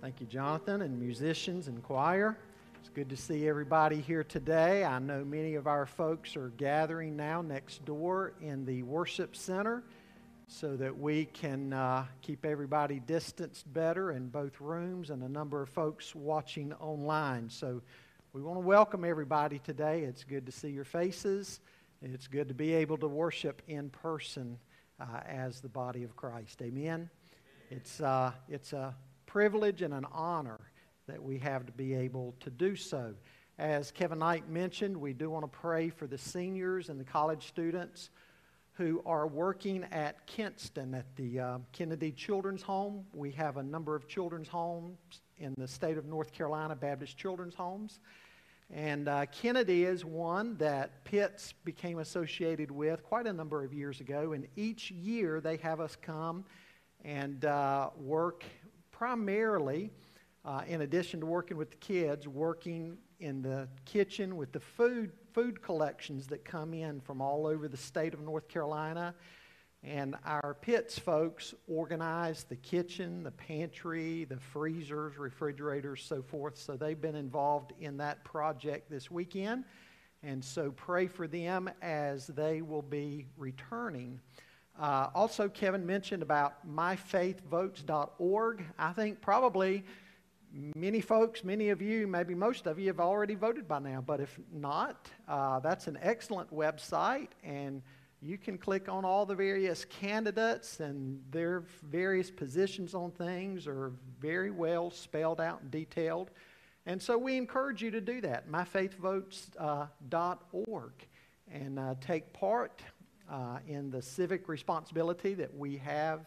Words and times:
Thank 0.00 0.20
you, 0.20 0.28
Jonathan, 0.28 0.82
and 0.82 0.96
musicians 1.00 1.66
and 1.66 1.82
choir. 1.82 2.38
It's 2.78 2.88
good 2.88 3.08
to 3.08 3.16
see 3.16 3.48
everybody 3.48 4.00
here 4.00 4.22
today. 4.22 4.84
I 4.84 5.00
know 5.00 5.24
many 5.24 5.56
of 5.56 5.66
our 5.66 5.86
folks 5.86 6.36
are 6.36 6.50
gathering 6.50 7.16
now 7.16 7.42
next 7.42 7.84
door 7.84 8.32
in 8.40 8.64
the 8.64 8.84
worship 8.84 9.34
center 9.34 9.82
so 10.46 10.76
that 10.76 10.96
we 10.96 11.24
can 11.24 11.72
uh, 11.72 12.04
keep 12.22 12.46
everybody 12.46 13.00
distanced 13.00 13.72
better 13.74 14.12
in 14.12 14.28
both 14.28 14.60
rooms 14.60 15.10
and 15.10 15.24
a 15.24 15.28
number 15.28 15.62
of 15.62 15.68
folks 15.68 16.14
watching 16.14 16.72
online. 16.74 17.50
So 17.50 17.82
we 18.32 18.40
want 18.40 18.60
to 18.60 18.64
welcome 18.64 19.04
everybody 19.04 19.58
today. 19.58 20.02
It's 20.02 20.22
good 20.22 20.46
to 20.46 20.52
see 20.52 20.70
your 20.70 20.84
faces. 20.84 21.58
It's 22.02 22.28
good 22.28 22.46
to 22.46 22.54
be 22.54 22.72
able 22.72 22.98
to 22.98 23.08
worship 23.08 23.62
in 23.66 23.90
person 23.90 24.60
uh, 25.00 25.22
as 25.26 25.60
the 25.60 25.68
body 25.68 26.04
of 26.04 26.14
Christ. 26.14 26.62
Amen. 26.62 27.10
It's, 27.70 28.00
uh, 28.00 28.30
it's 28.48 28.72
a 28.72 28.94
privilege 29.28 29.82
and 29.82 29.92
an 29.92 30.06
honor 30.10 30.58
that 31.06 31.22
we 31.22 31.38
have 31.38 31.66
to 31.66 31.72
be 31.72 31.94
able 31.94 32.34
to 32.40 32.50
do 32.50 32.74
so. 32.74 33.14
As 33.58 33.90
Kevin 33.90 34.18
Knight 34.18 34.48
mentioned, 34.48 34.96
we 34.96 35.12
do 35.12 35.28
want 35.28 35.44
to 35.44 35.58
pray 35.58 35.90
for 35.90 36.06
the 36.06 36.16
seniors 36.16 36.88
and 36.88 36.98
the 36.98 37.04
college 37.04 37.46
students 37.46 38.08
who 38.72 39.02
are 39.04 39.26
working 39.26 39.84
at 39.92 40.26
Kinston 40.26 40.94
at 40.94 41.04
the 41.16 41.40
uh, 41.40 41.58
Kennedy 41.72 42.10
Children's 42.10 42.62
Home. 42.62 43.04
We 43.12 43.30
have 43.32 43.58
a 43.58 43.62
number 43.62 43.94
of 43.94 44.08
children's 44.08 44.48
homes 44.48 44.96
in 45.36 45.54
the 45.58 45.68
state 45.68 45.98
of 45.98 46.06
North 46.06 46.32
Carolina, 46.32 46.74
Baptist 46.74 47.18
Children's 47.18 47.54
Homes. 47.54 48.00
And 48.72 49.08
uh, 49.08 49.26
Kennedy 49.26 49.84
is 49.84 50.04
one 50.04 50.56
that 50.56 51.04
Pitts 51.04 51.52
became 51.64 51.98
associated 51.98 52.70
with 52.70 53.02
quite 53.02 53.26
a 53.26 53.32
number 53.32 53.62
of 53.62 53.74
years 53.74 54.00
ago. 54.00 54.32
And 54.32 54.46
each 54.56 54.90
year 54.90 55.40
they 55.40 55.58
have 55.58 55.80
us 55.80 55.96
come 56.00 56.44
and 57.04 57.44
uh, 57.44 57.90
work 57.98 58.44
primarily, 58.98 59.92
uh, 60.44 60.62
in 60.66 60.80
addition 60.80 61.20
to 61.20 61.26
working 61.26 61.56
with 61.56 61.70
the 61.70 61.76
kids, 61.76 62.26
working 62.26 62.98
in 63.20 63.40
the 63.42 63.68
kitchen 63.84 64.36
with 64.36 64.50
the 64.50 64.58
food, 64.58 65.12
food 65.32 65.62
collections 65.62 66.26
that 66.26 66.44
come 66.44 66.74
in 66.74 67.00
from 67.00 67.20
all 67.20 67.46
over 67.46 67.68
the 67.68 67.76
state 67.76 68.12
of 68.12 68.20
North 68.20 68.48
Carolina. 68.48 69.14
And 69.84 70.16
our 70.24 70.56
Pitts 70.60 70.98
folks 70.98 71.54
organize 71.68 72.42
the 72.42 72.56
kitchen, 72.56 73.22
the 73.22 73.30
pantry, 73.30 74.24
the 74.24 74.38
freezers, 74.38 75.16
refrigerators, 75.16 76.02
so 76.02 76.20
forth. 76.20 76.58
So 76.58 76.76
they've 76.76 77.00
been 77.00 77.14
involved 77.14 77.72
in 77.78 77.98
that 77.98 78.24
project 78.24 78.90
this 78.90 79.12
weekend. 79.12 79.64
And 80.24 80.44
so 80.44 80.72
pray 80.72 81.06
for 81.06 81.28
them 81.28 81.70
as 81.80 82.26
they 82.26 82.62
will 82.62 82.82
be 82.82 83.26
returning. 83.36 84.18
Uh, 84.78 85.08
also, 85.14 85.48
Kevin 85.48 85.84
mentioned 85.84 86.22
about 86.22 86.66
myfaithvotes.org. 86.68 88.64
I 88.78 88.92
think 88.92 89.20
probably 89.20 89.84
many 90.52 91.00
folks, 91.00 91.42
many 91.42 91.70
of 91.70 91.82
you, 91.82 92.06
maybe 92.06 92.34
most 92.34 92.66
of 92.66 92.78
you 92.78 92.86
have 92.86 93.00
already 93.00 93.34
voted 93.34 93.66
by 93.66 93.80
now, 93.80 94.00
but 94.00 94.20
if 94.20 94.38
not, 94.52 95.10
uh, 95.26 95.58
that's 95.60 95.88
an 95.88 95.98
excellent 96.00 96.54
website, 96.54 97.28
and 97.42 97.82
you 98.20 98.38
can 98.38 98.56
click 98.56 98.88
on 98.88 99.04
all 99.04 99.26
the 99.26 99.34
various 99.34 99.84
candidates, 99.84 100.78
and 100.80 101.20
their 101.30 101.64
various 101.84 102.30
positions 102.30 102.94
on 102.94 103.10
things 103.10 103.66
are 103.66 103.92
very 104.20 104.50
well 104.50 104.90
spelled 104.90 105.40
out 105.40 105.60
and 105.60 105.70
detailed. 105.70 106.30
And 106.86 107.02
so 107.02 107.18
we 107.18 107.36
encourage 107.36 107.82
you 107.82 107.90
to 107.90 108.00
do 108.00 108.20
that, 108.22 108.48
myfaithvotes.org, 108.50 109.52
uh, 109.60 111.04
and 111.52 111.78
uh, 111.78 111.94
take 112.00 112.32
part 112.32 112.82
uh, 113.30 113.58
in 113.66 113.90
the 113.90 114.02
civic 114.02 114.48
responsibility 114.48 115.34
that 115.34 115.54
we 115.54 115.76
have 115.78 116.26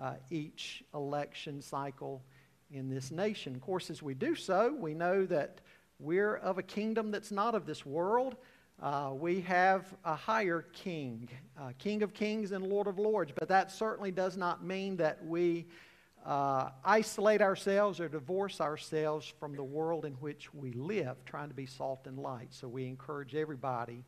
uh, 0.00 0.14
each 0.30 0.82
election 0.94 1.60
cycle 1.60 2.22
in 2.70 2.88
this 2.88 3.10
nation. 3.10 3.54
Of 3.54 3.60
course, 3.60 3.90
as 3.90 4.02
we 4.02 4.14
do 4.14 4.34
so, 4.34 4.74
we 4.78 4.94
know 4.94 5.26
that 5.26 5.60
we're 5.98 6.36
of 6.36 6.58
a 6.58 6.62
kingdom 6.62 7.10
that's 7.10 7.30
not 7.30 7.54
of 7.54 7.66
this 7.66 7.84
world. 7.84 8.36
Uh, 8.82 9.10
we 9.12 9.42
have 9.42 9.94
a 10.04 10.14
higher 10.14 10.64
king, 10.72 11.28
uh, 11.60 11.72
King 11.78 12.02
of 12.02 12.14
kings 12.14 12.52
and 12.52 12.66
Lord 12.66 12.86
of 12.86 12.98
lords, 12.98 13.30
but 13.38 13.48
that 13.48 13.70
certainly 13.70 14.10
does 14.10 14.38
not 14.38 14.64
mean 14.64 14.96
that 14.96 15.22
we 15.26 15.66
uh, 16.24 16.70
isolate 16.84 17.42
ourselves 17.42 18.00
or 18.00 18.08
divorce 18.08 18.60
ourselves 18.60 19.32
from 19.38 19.54
the 19.54 19.62
world 19.62 20.06
in 20.06 20.14
which 20.14 20.52
we 20.54 20.72
live, 20.72 21.22
trying 21.26 21.48
to 21.48 21.54
be 21.54 21.66
salt 21.66 22.06
and 22.06 22.18
light. 22.18 22.48
So 22.50 22.68
we 22.68 22.86
encourage 22.86 23.34
everybody 23.34 24.04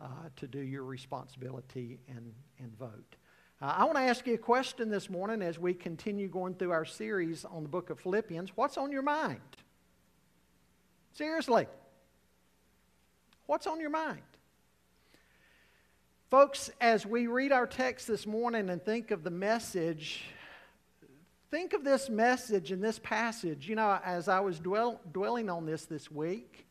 uh, 0.00 0.06
to 0.36 0.46
do 0.46 0.60
your 0.60 0.84
responsibility 0.84 1.98
and, 2.08 2.32
and 2.58 2.76
vote. 2.78 3.16
Uh, 3.62 3.74
I 3.76 3.84
want 3.84 3.96
to 3.96 4.02
ask 4.02 4.26
you 4.26 4.34
a 4.34 4.38
question 4.38 4.90
this 4.90 5.08
morning 5.08 5.40
as 5.40 5.58
we 5.58 5.74
continue 5.74 6.28
going 6.28 6.54
through 6.54 6.72
our 6.72 6.84
series 6.84 7.44
on 7.44 7.62
the 7.62 7.68
book 7.68 7.90
of 7.90 8.00
Philippians. 8.00 8.50
What's 8.56 8.76
on 8.76 8.90
your 8.90 9.02
mind? 9.02 9.40
Seriously. 11.12 11.66
What's 13.46 13.66
on 13.66 13.80
your 13.80 13.90
mind? 13.90 14.22
Folks, 16.30 16.70
as 16.80 17.06
we 17.06 17.28
read 17.28 17.52
our 17.52 17.66
text 17.66 18.08
this 18.08 18.26
morning 18.26 18.70
and 18.70 18.84
think 18.84 19.12
of 19.12 19.22
the 19.22 19.30
message, 19.30 20.24
think 21.50 21.72
of 21.74 21.84
this 21.84 22.10
message 22.10 22.72
and 22.72 22.82
this 22.82 22.98
passage. 22.98 23.68
You 23.68 23.76
know, 23.76 24.00
as 24.04 24.28
I 24.28 24.40
was 24.40 24.58
dwell, 24.58 25.00
dwelling 25.12 25.48
on 25.48 25.66
this 25.66 25.84
this 25.84 26.10
week, 26.10 26.66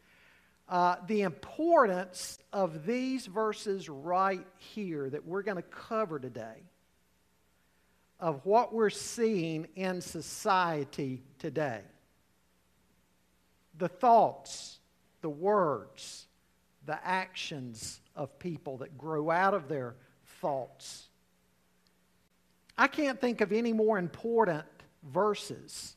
uh, 0.70 0.96
the 1.08 1.22
importance 1.22 2.40
of 2.52 2.86
these 2.86 3.26
verses 3.26 3.90
right 3.90 4.46
here 4.58 5.10
that 5.10 5.26
we're 5.26 5.44
going 5.44 5.58
to 5.58 5.64
cover 5.64 6.20
today, 6.20 6.64
of 8.20 8.46
what 8.46 8.74
we're 8.74 8.90
seeing 8.90 9.68
in 9.76 10.00
society 10.00 11.22
today. 11.40 11.82
The 13.78 13.90
thoughts, 13.90 14.80
the 15.22 15.30
words, 15.30 16.28
the 16.86 17.00
actions 17.06 18.00
of 18.16 18.38
people 18.40 18.78
that 18.78 18.98
grow 18.98 19.30
out 19.30 19.54
of 19.54 19.68
their 19.68 19.96
thoughts. 20.40 21.08
I 22.78 22.88
can't 22.88 23.20
think 23.20 23.42
of 23.42 23.52
any 23.52 23.74
more 23.74 23.98
important 23.98 24.66
verses 25.04 25.96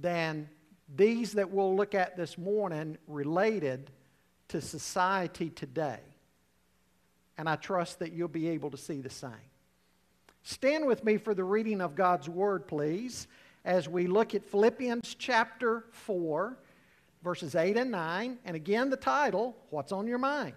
than 0.00 0.48
these 0.88 1.32
that 1.32 1.50
we'll 1.50 1.74
look 1.74 1.94
at 1.94 2.16
this 2.16 2.36
morning 2.36 2.98
related 3.06 3.90
to 4.48 4.60
society 4.60 5.50
today. 5.50 6.00
And 7.36 7.48
I 7.48 7.56
trust 7.56 7.98
that 7.98 8.12
you'll 8.12 8.28
be 8.28 8.48
able 8.48 8.70
to 8.70 8.76
see 8.76 9.00
the 9.00 9.10
same. 9.10 9.32
Stand 10.42 10.86
with 10.86 11.04
me 11.04 11.16
for 11.16 11.34
the 11.34 11.44
reading 11.44 11.80
of 11.80 11.94
God's 11.94 12.28
Word, 12.28 12.66
please, 12.66 13.26
as 13.64 13.88
we 13.88 14.06
look 14.06 14.34
at 14.34 14.44
Philippians 14.44 15.16
chapter 15.18 15.84
4, 15.90 16.56
verses 17.22 17.54
8 17.54 17.78
and 17.78 17.90
9. 17.90 18.38
And 18.44 18.54
again, 18.54 18.90
the 18.90 18.96
title, 18.96 19.56
What's 19.70 19.90
on 19.90 20.06
Your 20.06 20.18
Mind? 20.18 20.54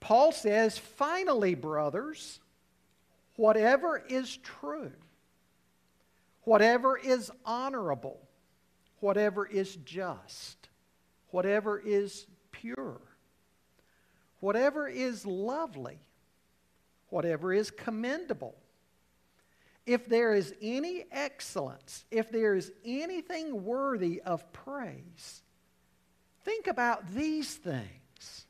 Paul 0.00 0.32
says, 0.32 0.76
Finally, 0.76 1.54
brothers, 1.54 2.40
whatever 3.36 4.04
is 4.08 4.36
true, 4.36 4.92
whatever 6.42 6.98
is 6.98 7.30
honorable, 7.44 8.20
whatever 9.00 9.46
is 9.46 9.76
just, 9.76 10.68
whatever 11.30 11.78
is 11.78 12.26
pure, 12.52 13.00
whatever 14.40 14.88
is 14.88 15.26
lovely, 15.26 15.98
whatever 17.08 17.52
is 17.52 17.70
commendable. 17.70 18.56
If 19.84 20.06
there 20.06 20.34
is 20.34 20.54
any 20.60 21.04
excellence, 21.12 22.04
if 22.10 22.30
there 22.30 22.54
is 22.54 22.72
anything 22.84 23.64
worthy 23.64 24.20
of 24.22 24.52
praise, 24.52 25.42
think 26.44 26.66
about 26.66 27.14
these 27.14 27.54
things. 27.54 28.46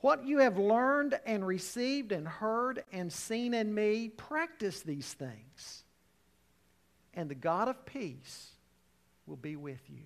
What 0.00 0.26
you 0.26 0.38
have 0.38 0.58
learned 0.58 1.18
and 1.24 1.46
received 1.46 2.12
and 2.12 2.28
heard 2.28 2.84
and 2.92 3.12
seen 3.12 3.54
in 3.54 3.74
me, 3.74 4.10
practice 4.10 4.82
these 4.82 5.12
things 5.14 5.83
and 7.14 7.28
the 7.28 7.34
God 7.34 7.68
of 7.68 7.86
peace 7.86 8.50
will 9.26 9.36
be 9.36 9.56
with 9.56 9.80
you. 9.88 10.02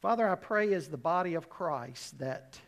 Father, 0.00 0.28
I 0.28 0.34
pray 0.34 0.72
as 0.74 0.88
the 0.88 0.96
body 0.96 1.34
of 1.34 1.48
Christ 1.48 2.18
that 2.18 2.58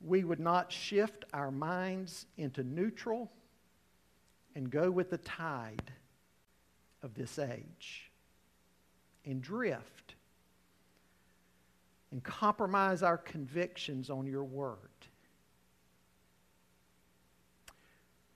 we 0.00 0.24
would 0.24 0.40
not 0.40 0.72
shift 0.72 1.24
our 1.32 1.50
minds 1.50 2.26
into 2.36 2.62
neutral 2.62 3.30
and 4.54 4.70
go 4.70 4.90
with 4.90 5.10
the 5.10 5.18
tide 5.18 5.92
of 7.02 7.14
this 7.14 7.38
age 7.38 8.10
and 9.24 9.42
drift 9.42 10.14
and 12.10 12.22
compromise 12.22 13.02
our 13.02 13.16
convictions 13.16 14.10
on 14.10 14.26
your 14.26 14.44
word. 14.44 14.76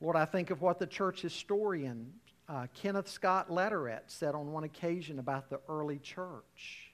Lord, 0.00 0.16
I 0.16 0.24
think 0.24 0.50
of 0.50 0.62
what 0.62 0.78
the 0.78 0.86
church 0.86 1.22
historian 1.22 2.12
uh, 2.48 2.66
Kenneth 2.74 3.08
Scott 3.08 3.50
Latourette 3.50 4.08
said 4.08 4.34
on 4.34 4.52
one 4.52 4.64
occasion 4.64 5.18
about 5.18 5.50
the 5.50 5.60
early 5.68 5.98
church 5.98 6.92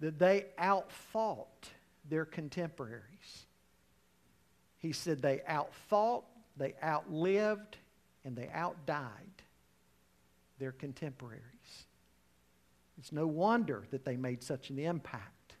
that 0.00 0.18
they 0.18 0.46
outthought 0.58 1.70
their 2.08 2.24
contemporaries. 2.24 3.46
He 4.78 4.92
said 4.92 5.22
they 5.22 5.40
outthought, 5.48 6.24
they 6.56 6.74
outlived, 6.82 7.78
and 8.24 8.36
they 8.36 8.48
outdied 8.52 9.42
their 10.58 10.72
contemporaries. 10.72 11.42
It's 12.98 13.12
no 13.12 13.26
wonder 13.26 13.84
that 13.90 14.04
they 14.04 14.16
made 14.16 14.42
such 14.42 14.70
an 14.70 14.78
impact 14.78 15.56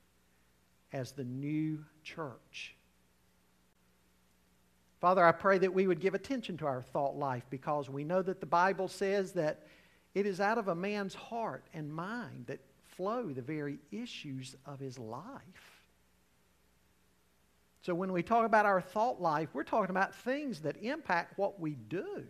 as 0.92 1.12
the 1.12 1.24
new 1.24 1.84
church. 2.02 2.74
Father, 5.00 5.24
I 5.24 5.32
pray 5.32 5.58
that 5.58 5.74
we 5.74 5.86
would 5.86 6.00
give 6.00 6.14
attention 6.14 6.56
to 6.58 6.66
our 6.66 6.82
thought 6.82 7.16
life 7.16 7.44
because 7.50 7.90
we 7.90 8.04
know 8.04 8.22
that 8.22 8.40
the 8.40 8.46
Bible 8.46 8.88
says 8.88 9.32
that 9.32 9.66
it 10.14 10.26
is 10.26 10.40
out 10.40 10.56
of 10.56 10.68
a 10.68 10.74
man's 10.74 11.14
heart 11.14 11.64
and 11.74 11.92
mind 11.92 12.46
that 12.46 12.60
flow 12.96 13.28
the 13.28 13.42
very 13.42 13.78
issues 13.92 14.56
of 14.64 14.80
his 14.80 14.98
life. 14.98 15.82
So 17.82 17.94
when 17.94 18.12
we 18.12 18.22
talk 18.22 18.46
about 18.46 18.66
our 18.66 18.80
thought 18.80 19.20
life, 19.20 19.50
we're 19.52 19.62
talking 19.62 19.90
about 19.90 20.14
things 20.14 20.60
that 20.62 20.82
impact 20.82 21.38
what 21.38 21.60
we 21.60 21.72
do. 21.72 22.24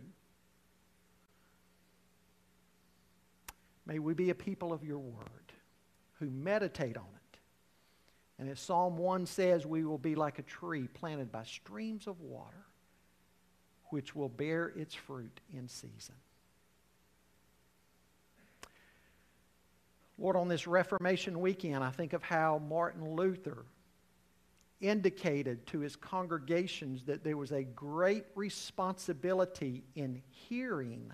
May 3.85 3.99
we 3.99 4.13
be 4.13 4.29
a 4.29 4.35
people 4.35 4.73
of 4.73 4.83
your 4.83 4.99
word 4.99 5.53
who 6.19 6.29
meditate 6.29 6.97
on 6.97 7.05
it. 7.15 7.16
And 8.39 8.49
as 8.49 8.59
Psalm 8.59 8.97
1 8.97 9.25
says, 9.25 9.65
we 9.65 9.83
will 9.83 9.97
be 9.97 10.15
like 10.15 10.37
a 10.39 10.43
tree 10.43 10.87
planted 10.87 11.31
by 11.31 11.43
streams 11.43 12.05
of 12.05 12.21
water, 12.21 12.65
which 13.89 14.15
will 14.15 14.29
bear 14.29 14.67
its 14.75 14.93
fruit 14.93 15.39
in 15.51 15.67
season. 15.67 16.15
Lord, 20.19 20.35
on 20.35 20.47
this 20.47 20.67
Reformation 20.67 21.39
weekend, 21.41 21.83
I 21.83 21.91
think 21.91 22.13
of 22.13 22.23
how 22.23 22.61
Martin 22.67 23.15
Luther 23.15 23.65
indicated 24.81 25.65
to 25.67 25.79
his 25.79 25.95
congregations 25.95 27.03
that 27.05 27.23
there 27.23 27.37
was 27.37 27.51
a 27.51 27.63
great 27.63 28.25
responsibility 28.35 29.83
in 29.95 30.21
hearing 30.29 31.11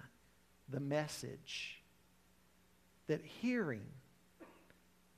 the 0.69 0.79
message. 0.79 1.81
That 3.07 3.21
hearing 3.23 3.85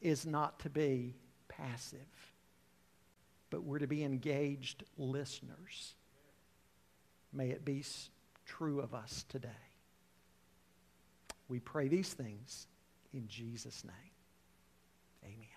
is 0.01 0.25
not 0.25 0.59
to 0.61 0.69
be 0.69 1.15
passive, 1.57 1.99
but 3.49 3.63
we're 3.63 3.79
to 3.79 3.87
be 3.87 4.03
engaged 4.03 4.83
listeners. 4.97 5.95
May 7.33 7.49
it 7.49 7.65
be 7.65 7.83
true 8.45 8.79
of 8.79 8.93
us 8.93 9.25
today. 9.29 9.49
We 11.47 11.59
pray 11.59 11.87
these 11.87 12.13
things 12.13 12.67
in 13.13 13.27
Jesus' 13.27 13.83
name. 13.83 13.93
Amen. 15.23 15.55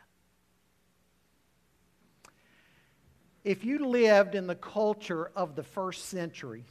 if 3.48 3.64
you 3.64 3.78
lived 3.86 4.34
in 4.34 4.46
the 4.46 4.54
culture 4.54 5.30
of 5.34 5.56
the 5.56 5.62
first 5.62 6.10
century, 6.10 6.64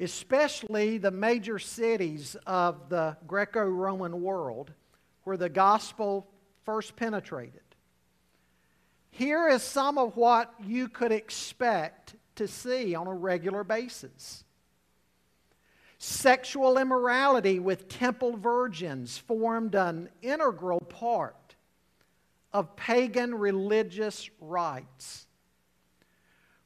especially 0.00 0.96
the 0.96 1.10
major 1.10 1.58
cities 1.58 2.36
of 2.46 2.88
the 2.88 3.18
Greco 3.26 3.62
Roman 3.62 4.22
world 4.22 4.72
where 5.24 5.36
the 5.36 5.50
gospel 5.50 6.26
first 6.64 6.96
penetrated, 6.96 7.60
here 9.12 9.46
is 9.46 9.62
some 9.62 9.98
of 9.98 10.16
what 10.16 10.52
you 10.64 10.88
could 10.88 11.12
expect 11.12 12.16
to 12.36 12.48
see 12.48 12.94
on 12.94 13.06
a 13.06 13.12
regular 13.12 13.62
basis. 13.62 14.42
Sexual 15.98 16.78
immorality 16.78 17.60
with 17.60 17.88
temple 17.88 18.36
virgins 18.38 19.18
formed 19.18 19.74
an 19.74 20.08
integral 20.22 20.80
part 20.80 21.54
of 22.54 22.74
pagan 22.74 23.34
religious 23.34 24.30
rites. 24.40 25.26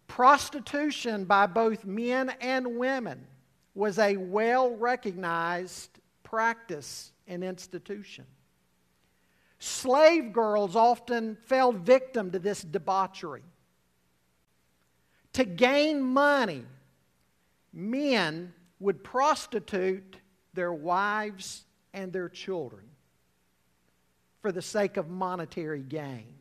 Prostitution 0.06 1.24
by 1.24 1.46
both 1.46 1.84
men 1.84 2.30
and 2.40 2.78
women 2.78 3.26
was 3.74 3.98
a 3.98 4.16
well 4.16 4.70
recognized 4.76 5.90
practice 6.22 7.10
and 7.26 7.42
institution. 7.42 8.24
Slave 9.58 10.32
girls 10.32 10.76
often 10.76 11.36
fell 11.46 11.72
victim 11.72 12.30
to 12.32 12.38
this 12.38 12.62
debauchery. 12.62 13.42
To 15.34 15.44
gain 15.44 16.00
money, 16.00 16.64
men 17.72 18.54
would 18.80 19.02
prostitute 19.02 20.16
their 20.54 20.72
wives 20.72 21.64
and 21.92 22.12
their 22.12 22.28
children 22.28 22.84
for 24.40 24.52
the 24.52 24.62
sake 24.62 24.96
of 24.96 25.08
monetary 25.08 25.82
gain. 25.82 26.34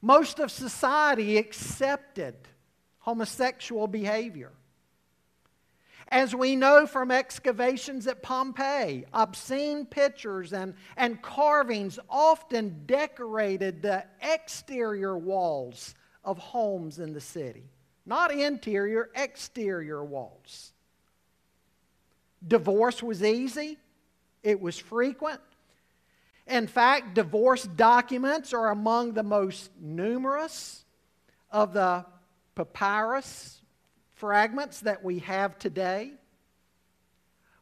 Most 0.00 0.38
of 0.38 0.50
society 0.50 1.36
accepted 1.36 2.36
homosexual 3.00 3.86
behavior. 3.86 4.52
As 6.10 6.34
we 6.34 6.56
know 6.56 6.86
from 6.86 7.10
excavations 7.10 8.06
at 8.06 8.22
Pompeii, 8.22 9.04
obscene 9.12 9.84
pictures 9.84 10.52
and, 10.52 10.74
and 10.96 11.20
carvings 11.20 11.98
often 12.08 12.82
decorated 12.86 13.82
the 13.82 14.04
exterior 14.22 15.18
walls 15.18 15.94
of 16.24 16.38
homes 16.38 16.98
in 16.98 17.12
the 17.12 17.20
city. 17.20 17.64
Not 18.06 18.32
interior, 18.32 19.10
exterior 19.14 20.02
walls. 20.02 20.72
Divorce 22.46 23.02
was 23.02 23.22
easy, 23.22 23.76
it 24.42 24.60
was 24.60 24.78
frequent, 24.78 25.40
in 26.48 26.66
fact, 26.66 27.14
divorce 27.14 27.64
documents 27.64 28.54
are 28.54 28.70
among 28.70 29.12
the 29.12 29.22
most 29.22 29.70
numerous 29.78 30.84
of 31.50 31.74
the 31.74 32.06
papyrus 32.54 33.57
fragments 34.18 34.80
that 34.80 35.02
we 35.02 35.20
have 35.20 35.58
today. 35.58 36.12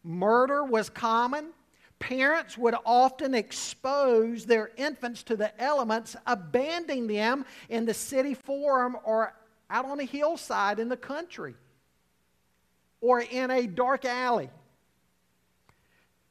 Murder 0.02 0.64
was 0.64 0.88
common. 0.88 1.50
Parents 1.98 2.58
would 2.58 2.74
often 2.84 3.34
expose 3.34 4.44
their 4.44 4.70
infants 4.76 5.22
to 5.24 5.36
the 5.36 5.58
elements, 5.60 6.16
abandoning 6.26 7.06
them 7.06 7.44
in 7.68 7.86
the 7.86 7.94
city 7.94 8.34
forum 8.34 8.96
or 9.04 9.34
out 9.70 9.84
on 9.86 10.00
a 10.00 10.04
hillside 10.04 10.78
in 10.78 10.88
the 10.88 10.96
country 10.96 11.54
or 13.00 13.20
in 13.20 13.50
a 13.50 13.66
dark 13.66 14.04
alley. 14.04 14.50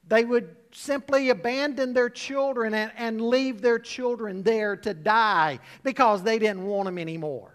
They 0.07 0.24
would 0.24 0.56
simply 0.71 1.30
abandon 1.30 1.94
their 1.94 2.10
children 2.10 2.74
and, 2.74 2.92
and 2.95 3.21
leave 3.21 3.62
their 3.62 3.80
children 3.80 4.44
there 4.44 4.75
to 4.78 4.94
die 4.94 5.60
because 5.83 6.21
they 6.21 6.38
didn't 6.38 6.63
want 6.63 6.86
them 6.86 7.00
anymore. 7.00 7.55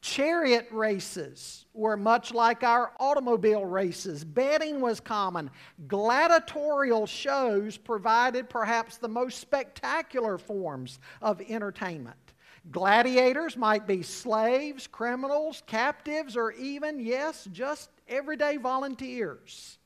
Chariot 0.00 0.66
races 0.70 1.66
were 1.74 1.96
much 1.96 2.32
like 2.32 2.62
our 2.62 2.92
automobile 2.98 3.66
races. 3.66 4.24
Betting 4.24 4.80
was 4.80 4.98
common. 4.98 5.50
Gladiatorial 5.88 7.06
shows 7.06 7.76
provided 7.76 8.48
perhaps 8.48 8.96
the 8.96 9.08
most 9.08 9.38
spectacular 9.38 10.38
forms 10.38 11.00
of 11.20 11.42
entertainment. 11.42 12.16
Gladiators 12.70 13.56
might 13.56 13.86
be 13.86 14.02
slaves, 14.02 14.86
criminals, 14.86 15.62
captives, 15.66 16.36
or 16.36 16.52
even, 16.52 16.98
yes, 16.98 17.46
just 17.52 17.90
everyday 18.08 18.56
volunteers. 18.56 19.78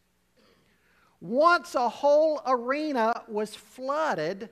Once 1.20 1.74
a 1.74 1.88
whole 1.88 2.40
arena 2.46 3.22
was 3.28 3.54
flooded 3.54 4.48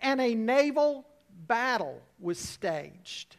and 0.00 0.20
a 0.20 0.34
naval 0.34 1.06
battle 1.46 2.00
was 2.18 2.38
staged. 2.38 3.36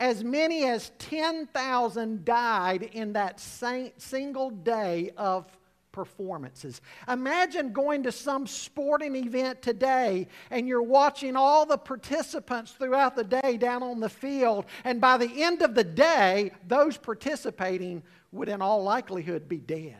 As 0.00 0.24
many 0.24 0.64
as 0.64 0.90
10,000 0.98 2.24
died 2.24 2.82
in 2.82 3.12
that 3.12 3.38
single 3.38 4.50
day 4.50 5.12
of 5.16 5.46
performances. 5.92 6.80
Imagine 7.08 7.72
going 7.72 8.04
to 8.04 8.12
some 8.12 8.46
sporting 8.46 9.14
event 9.16 9.60
today 9.60 10.28
and 10.50 10.66
you're 10.66 10.82
watching 10.82 11.36
all 11.36 11.66
the 11.66 11.76
participants 11.76 12.72
throughout 12.72 13.16
the 13.16 13.24
day 13.24 13.56
down 13.56 13.82
on 13.82 14.00
the 14.00 14.08
field, 14.08 14.66
and 14.84 15.00
by 15.00 15.16
the 15.16 15.42
end 15.42 15.62
of 15.62 15.74
the 15.74 15.84
day, 15.84 16.52
those 16.66 16.96
participating 16.96 18.02
would, 18.32 18.48
in 18.48 18.62
all 18.62 18.82
likelihood, 18.82 19.48
be 19.48 19.58
dead. 19.58 19.96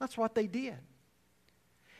That's 0.00 0.16
what 0.16 0.34
they 0.34 0.46
did. 0.46 0.78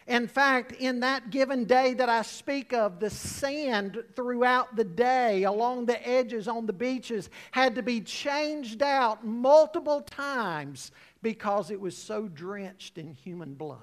In 0.07 0.29
fact, 0.29 0.73
in 0.73 1.01
that 1.01 1.31
given 1.31 1.65
day 1.65 1.95
that 1.95 2.09
I 2.09 2.23
speak 2.23 2.73
of, 2.73 3.01
the 3.01 3.11
sand 3.11 4.05
throughout 4.15 4.77
the 4.77 4.85
day 4.85 5.43
along 5.43 5.87
the 5.87 6.09
edges 6.09 6.47
on 6.47 6.67
the 6.67 6.73
beaches 6.73 7.29
had 7.51 7.75
to 7.75 7.83
be 7.83 8.01
changed 8.01 8.83
out 8.83 9.27
multiple 9.27 10.01
times 10.03 10.93
because 11.23 11.73
it 11.73 11.81
was 11.81 11.97
so 11.97 12.29
drenched 12.29 12.99
in 12.99 13.15
human 13.15 13.55
blood. 13.55 13.81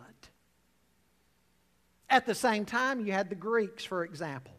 At 2.09 2.25
the 2.25 2.35
same 2.35 2.63
time, 2.63 3.05
you 3.05 3.11
had 3.11 3.29
the 3.29 3.35
Greeks, 3.35 3.83
for 3.83 4.05
example. 4.05 4.53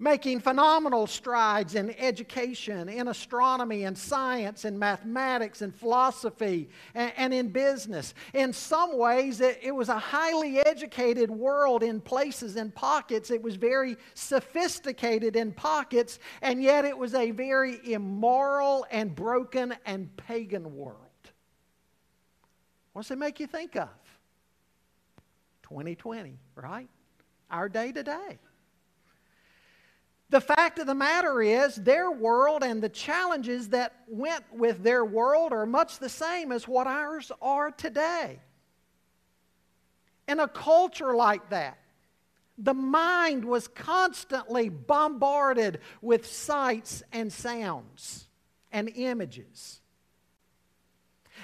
Making 0.00 0.38
phenomenal 0.38 1.06
strides 1.08 1.74
in 1.74 1.90
education, 1.98 2.88
in 2.88 3.08
astronomy, 3.08 3.82
in 3.82 3.96
science, 3.96 4.64
in 4.64 4.78
mathematics, 4.78 5.60
in 5.60 5.72
philosophy, 5.72 6.68
and, 6.94 7.12
and 7.16 7.34
in 7.34 7.48
business. 7.48 8.14
In 8.32 8.52
some 8.52 8.96
ways, 8.96 9.40
it, 9.40 9.58
it, 9.60 9.72
was 9.72 9.88
a 9.88 9.98
highly 9.98 10.60
educated 10.60 11.30
world 11.30 11.82
in 11.82 12.00
places, 12.00 12.56
in 12.56 12.70
pockets. 12.70 13.30
It 13.30 13.42
was 13.42 13.56
very 13.56 13.96
sophisticated 14.14 15.34
in 15.34 15.52
pockets, 15.52 16.20
and 16.42 16.62
yet 16.62 16.84
it 16.84 16.96
was 16.96 17.14
a 17.14 17.32
very 17.32 17.80
immoral 17.92 18.86
and 18.90 19.14
broken 19.14 19.74
and 19.84 20.16
pagan 20.16 20.76
world. 20.76 20.96
What 22.92 23.02
does 23.02 23.10
it 23.10 23.18
make 23.18 23.40
you 23.40 23.48
think 23.48 23.74
of? 23.76 23.88
2020, 25.62 26.38
right? 26.54 26.88
Our 27.50 27.68
day 27.68 27.92
to 27.92 28.02
day. 28.02 28.38
The 30.30 30.40
fact 30.40 30.78
of 30.78 30.86
the 30.86 30.94
matter 30.94 31.40
is, 31.40 31.76
their 31.76 32.10
world 32.10 32.62
and 32.62 32.82
the 32.82 32.88
challenges 32.90 33.70
that 33.70 33.94
went 34.06 34.44
with 34.52 34.82
their 34.82 35.04
world 35.04 35.52
are 35.52 35.64
much 35.64 35.98
the 35.98 36.08
same 36.10 36.52
as 36.52 36.68
what 36.68 36.86
ours 36.86 37.32
are 37.40 37.70
today. 37.70 38.40
In 40.26 40.38
a 40.40 40.48
culture 40.48 41.14
like 41.14 41.48
that, 41.48 41.78
the 42.58 42.74
mind 42.74 43.44
was 43.44 43.68
constantly 43.68 44.68
bombarded 44.68 45.80
with 46.02 46.26
sights 46.26 47.02
and 47.12 47.32
sounds 47.32 48.26
and 48.70 48.90
images. 48.94 49.80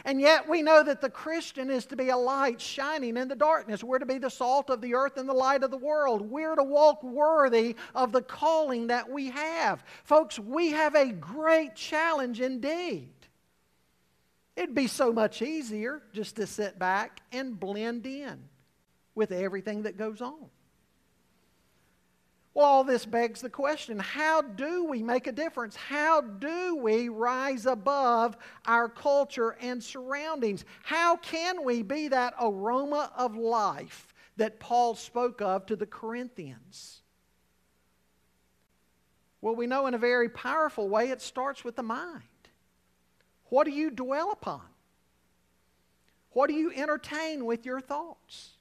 And 0.07 0.21
yet 0.21 0.47
we 0.49 0.61
know 0.61 0.83
that 0.83 1.01
the 1.01 1.09
Christian 1.09 1.71
is 1.71 1.87
to 1.87 1.97
be 1.97 2.11
a 2.11 2.17
light 2.17 2.61
shining 2.61 3.17
in 3.17 3.29
the 3.29 3.35
darkness. 3.35 3.83
We're 3.83 3.99
to 3.99 4.07
be 4.07 4.19
the 4.19 4.29
salt 4.29 4.69
of 4.69 4.83
the 4.83 4.95
earth 4.95 5.17
and 5.17 5.27
the 5.27 5.35
light 5.35 5.63
of 5.63 5.71
the 5.71 5.79
world. 5.79 6.31
We're 6.31 6.55
to 6.55 6.63
walk 6.63 7.03
worthy 7.03 7.77
of 7.95 8.13
the 8.13 8.21
calling 8.21 8.89
that 8.89 9.09
we 9.09 9.31
have. 9.31 9.83
Folks, 10.05 10.39
we 10.39 10.73
have 10.73 10.95
a 10.95 11.11
great 11.11 11.75
challenge 11.75 12.43
indeed. 12.43 13.09
It'd 14.57 14.75
be 14.75 14.89
so 14.89 15.11
much 15.11 15.41
easier 15.41 16.03
just 16.13 16.37
to 16.37 16.47
sit 16.47 16.79
back 16.79 17.21
and 17.33 17.59
blend 17.59 18.05
in 18.05 18.45
with 19.15 19.33
everything 19.33 19.83
that 19.85 19.97
goes 19.97 20.21
on. 20.21 20.51
Well, 22.55 22.67
all 22.67 22.85
this 22.85 23.05
begs 23.05 23.41
the 23.41 23.51
question 23.51 23.99
how 23.99 24.41
do 24.41 24.85
we 24.85 25.03
make 25.03 25.27
a 25.27 25.33
difference? 25.33 25.75
How 25.75 26.21
do 26.21 26.77
we 26.77 27.09
rise 27.09 27.67
above 27.67 28.37
our 28.65 28.89
culture 28.89 29.57
and 29.61 29.83
surroundings? 29.83 30.65
How 30.85 31.17
can 31.17 31.65
we 31.65 31.83
be 31.83 32.09
that 32.09 32.35
aroma 32.41 33.11
of 33.17 33.37
life 33.37 34.15
that 34.37 34.61
Paul 34.61 34.95
spoke 34.95 35.43
of 35.43 35.67
to 35.67 35.77
the 35.77 35.87
Corinthians? 35.87 37.03
Well, 39.41 39.57
we 39.57 39.67
know 39.67 39.87
in 39.89 39.95
a 39.95 39.99
very 39.99 40.29
powerful 40.29 40.89
way 40.89 41.11
it 41.11 41.21
starts 41.21 41.65
with 41.65 41.75
the 41.75 41.83
mind. 41.83 42.23
What 43.47 43.65
do 43.65 43.73
you 43.73 43.91
dwell 43.91 44.31
upon? 44.31 44.63
What 46.31 46.49
do 46.49 46.55
you 46.55 46.73
entertain 46.73 47.45
with 47.45 47.67
your 47.67 47.81
thoughts? 47.81 48.54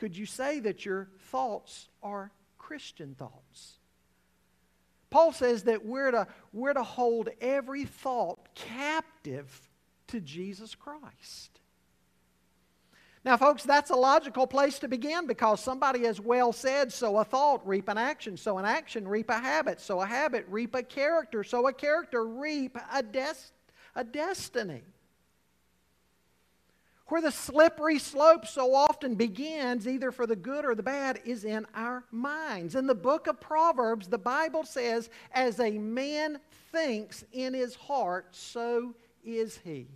Could 0.00 0.16
you 0.16 0.24
say 0.24 0.60
that 0.60 0.86
your 0.86 1.08
thoughts 1.30 1.90
are 2.02 2.32
Christian 2.56 3.14
thoughts? 3.14 3.74
Paul 5.10 5.32
says 5.32 5.64
that 5.64 5.84
we're 5.84 6.10
to, 6.10 6.26
we're 6.54 6.72
to 6.72 6.82
hold 6.82 7.28
every 7.38 7.84
thought 7.84 8.54
captive 8.54 9.68
to 10.06 10.18
Jesus 10.22 10.74
Christ. 10.74 11.60
Now, 13.26 13.36
folks, 13.36 13.62
that's 13.62 13.90
a 13.90 13.94
logical 13.94 14.46
place 14.46 14.78
to 14.78 14.88
begin 14.88 15.26
because 15.26 15.60
somebody 15.60 16.04
has 16.06 16.18
well 16.18 16.54
said, 16.54 16.90
sow 16.90 17.18
a 17.18 17.24
thought, 17.24 17.60
reap 17.68 17.90
an 17.90 17.98
action, 17.98 18.38
sow 18.38 18.56
an 18.56 18.64
action, 18.64 19.06
reap 19.06 19.28
a 19.28 19.38
habit, 19.38 19.82
sow 19.82 20.00
a 20.00 20.06
habit, 20.06 20.46
reap 20.48 20.74
a 20.74 20.82
character, 20.82 21.44
sow 21.44 21.66
a 21.66 21.74
character, 21.74 22.26
reap 22.26 22.78
a, 22.90 23.02
des- 23.02 23.52
a 23.94 24.02
destiny. 24.02 24.80
Where 27.10 27.20
the 27.20 27.32
slippery 27.32 27.98
slope 27.98 28.46
so 28.46 28.72
often 28.72 29.16
begins, 29.16 29.88
either 29.88 30.12
for 30.12 30.28
the 30.28 30.36
good 30.36 30.64
or 30.64 30.76
the 30.76 30.84
bad, 30.84 31.18
is 31.24 31.44
in 31.44 31.66
our 31.74 32.04
minds. 32.12 32.76
In 32.76 32.86
the 32.86 32.94
book 32.94 33.26
of 33.26 33.40
Proverbs, 33.40 34.06
the 34.06 34.16
Bible 34.16 34.62
says, 34.62 35.10
As 35.32 35.58
a 35.58 35.72
man 35.72 36.38
thinks 36.70 37.24
in 37.32 37.52
his 37.52 37.74
heart, 37.74 38.28
so 38.30 38.94
is 39.24 39.58
he. 39.64 39.88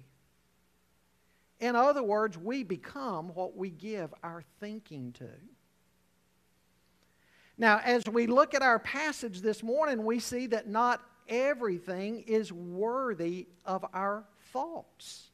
In 1.61 1.77
other 1.77 2.03
words, 2.03 2.37
we 2.37 2.65
become 2.65 3.29
what 3.29 3.57
we 3.57 3.71
give 3.71 4.13
our 4.25 4.43
thinking 4.59 5.13
to. 5.13 5.31
Now, 7.57 7.81
as 7.85 8.03
we 8.07 8.27
look 8.27 8.55
at 8.55 8.63
our 8.63 8.81
passage 8.81 9.41
this 9.41 9.63
morning, 9.63 10.05
we 10.05 10.19
see 10.19 10.49
that 10.49 10.69
not 10.69 11.01
everything 11.29 12.25
is 12.27 12.53
worthy 12.53 13.47
of 13.65 13.85
our 13.95 14.25
thoughts. 14.53 15.31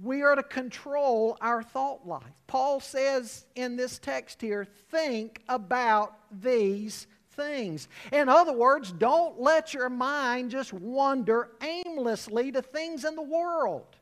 We 0.00 0.22
are 0.22 0.34
to 0.34 0.42
control 0.42 1.36
our 1.40 1.62
thought 1.62 2.06
life. 2.06 2.22
Paul 2.46 2.80
says 2.80 3.46
in 3.54 3.76
this 3.76 3.98
text 3.98 4.40
here, 4.40 4.66
think 4.90 5.42
about 5.48 6.14
these 6.40 7.06
things. 7.32 7.88
In 8.12 8.28
other 8.28 8.52
words, 8.52 8.92
don't 8.92 9.40
let 9.40 9.74
your 9.74 9.90
mind 9.90 10.50
just 10.50 10.72
wander 10.72 11.50
aimlessly 11.62 12.52
to 12.52 12.62
things 12.62 13.04
in 13.04 13.16
the 13.16 13.22
world. 13.22 13.96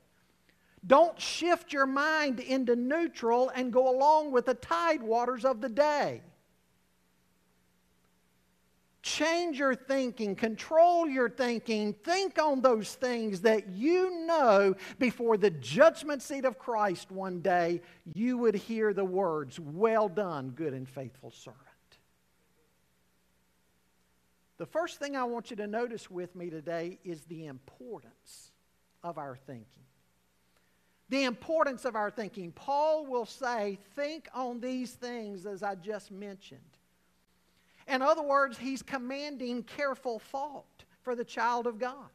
Don't 0.86 1.20
shift 1.20 1.72
your 1.72 1.86
mind 1.86 2.40
into 2.40 2.74
neutral 2.74 3.50
and 3.54 3.72
go 3.72 3.94
along 3.94 4.32
with 4.32 4.46
the 4.46 4.54
tide 4.54 5.02
waters 5.02 5.44
of 5.44 5.60
the 5.60 5.68
day. 5.68 6.22
Change 9.02 9.58
your 9.58 9.74
thinking, 9.74 10.36
control 10.36 11.08
your 11.08 11.30
thinking, 11.30 11.94
think 11.94 12.38
on 12.38 12.60
those 12.60 12.94
things 12.94 13.40
that 13.42 13.68
you 13.68 14.26
know 14.26 14.74
before 14.98 15.38
the 15.38 15.50
judgment 15.50 16.20
seat 16.20 16.44
of 16.44 16.58
Christ 16.58 17.10
one 17.10 17.40
day 17.40 17.80
you 18.14 18.36
would 18.36 18.54
hear 18.54 18.92
the 18.92 19.04
words, 19.04 19.58
Well 19.58 20.08
done, 20.08 20.50
good 20.50 20.74
and 20.74 20.86
faithful 20.86 21.30
servant. 21.30 21.60
The 24.58 24.66
first 24.66 24.98
thing 24.98 25.16
I 25.16 25.24
want 25.24 25.48
you 25.48 25.56
to 25.56 25.66
notice 25.66 26.10
with 26.10 26.36
me 26.36 26.50
today 26.50 26.98
is 27.02 27.24
the 27.24 27.46
importance 27.46 28.52
of 29.02 29.16
our 29.16 29.34
thinking. 29.34 29.84
The 31.08 31.24
importance 31.24 31.86
of 31.86 31.96
our 31.96 32.10
thinking. 32.10 32.52
Paul 32.52 33.06
will 33.06 33.24
say, 33.24 33.78
Think 33.96 34.28
on 34.34 34.60
these 34.60 34.92
things 34.92 35.46
as 35.46 35.62
I 35.62 35.76
just 35.76 36.10
mentioned. 36.10 36.69
In 37.90 38.02
other 38.02 38.22
words, 38.22 38.56
he's 38.56 38.82
commanding 38.82 39.64
careful 39.64 40.20
thought 40.20 40.84
for 41.02 41.16
the 41.16 41.24
child 41.24 41.66
of 41.66 41.78
God. 41.78 42.08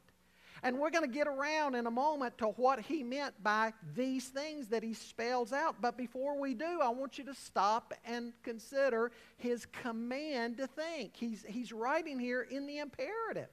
And 0.64 0.80
we're 0.80 0.90
going 0.90 1.08
to 1.08 1.14
get 1.14 1.28
around 1.28 1.76
in 1.76 1.86
a 1.86 1.92
moment 1.92 2.38
to 2.40 2.46
what 2.48 2.80
he 2.80 3.04
meant 3.04 3.36
by 3.44 3.74
these 3.94 4.30
things 4.30 4.70
that 4.70 4.82
he 4.82 4.94
spells 4.94 5.52
out. 5.52 5.76
But 5.82 5.98
before 5.98 6.40
we 6.40 6.54
do, 6.54 6.80
I 6.82 6.90
want 6.90 7.18
you 7.18 7.26
to 7.26 7.36
stop 7.36 7.94
and 8.06 8.32
consider 8.42 9.12
his 9.38 9.66
command 9.66 10.58
to 10.58 10.68
think. 10.68 11.12
He's, 11.16 11.46
he's 11.48 11.74
writing 11.74 12.20
here 12.20 12.42
in 12.42 12.66
the 12.66 12.80
imperative. 12.80 13.50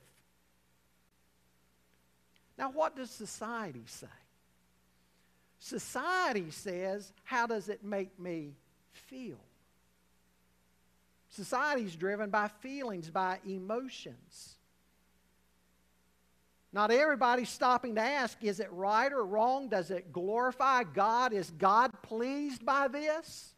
Now, 2.57 2.71
what 2.71 2.95
does 2.95 3.11
society 3.11 3.85
say? 3.87 4.07
Society 5.59 6.51
says, 6.51 7.13
How 7.25 7.47
does 7.47 7.69
it 7.69 7.85
make 7.85 8.19
me 8.19 8.55
feel? 8.93 9.41
Society 11.33 11.85
is 11.85 11.97
driven 11.97 12.29
by 12.29 12.49
feelings, 12.61 13.09
by 13.09 13.39
emotions. 13.49 14.57
Not 16.75 16.91
everybody's 16.91 17.49
stopping 17.49 17.95
to 17.95 18.03
ask, 18.03 18.37
is 18.43 18.61
it 18.61 18.71
right 18.71 19.11
or 19.11 19.25
wrong? 19.25 19.69
Does 19.71 19.91
it 19.91 20.13
glorify 20.13 20.85
God? 20.85 21.33
Is 21.33 21.51
God 21.51 21.91
pleased 22.03 22.67
by 22.67 22.89
this? 22.89 23.55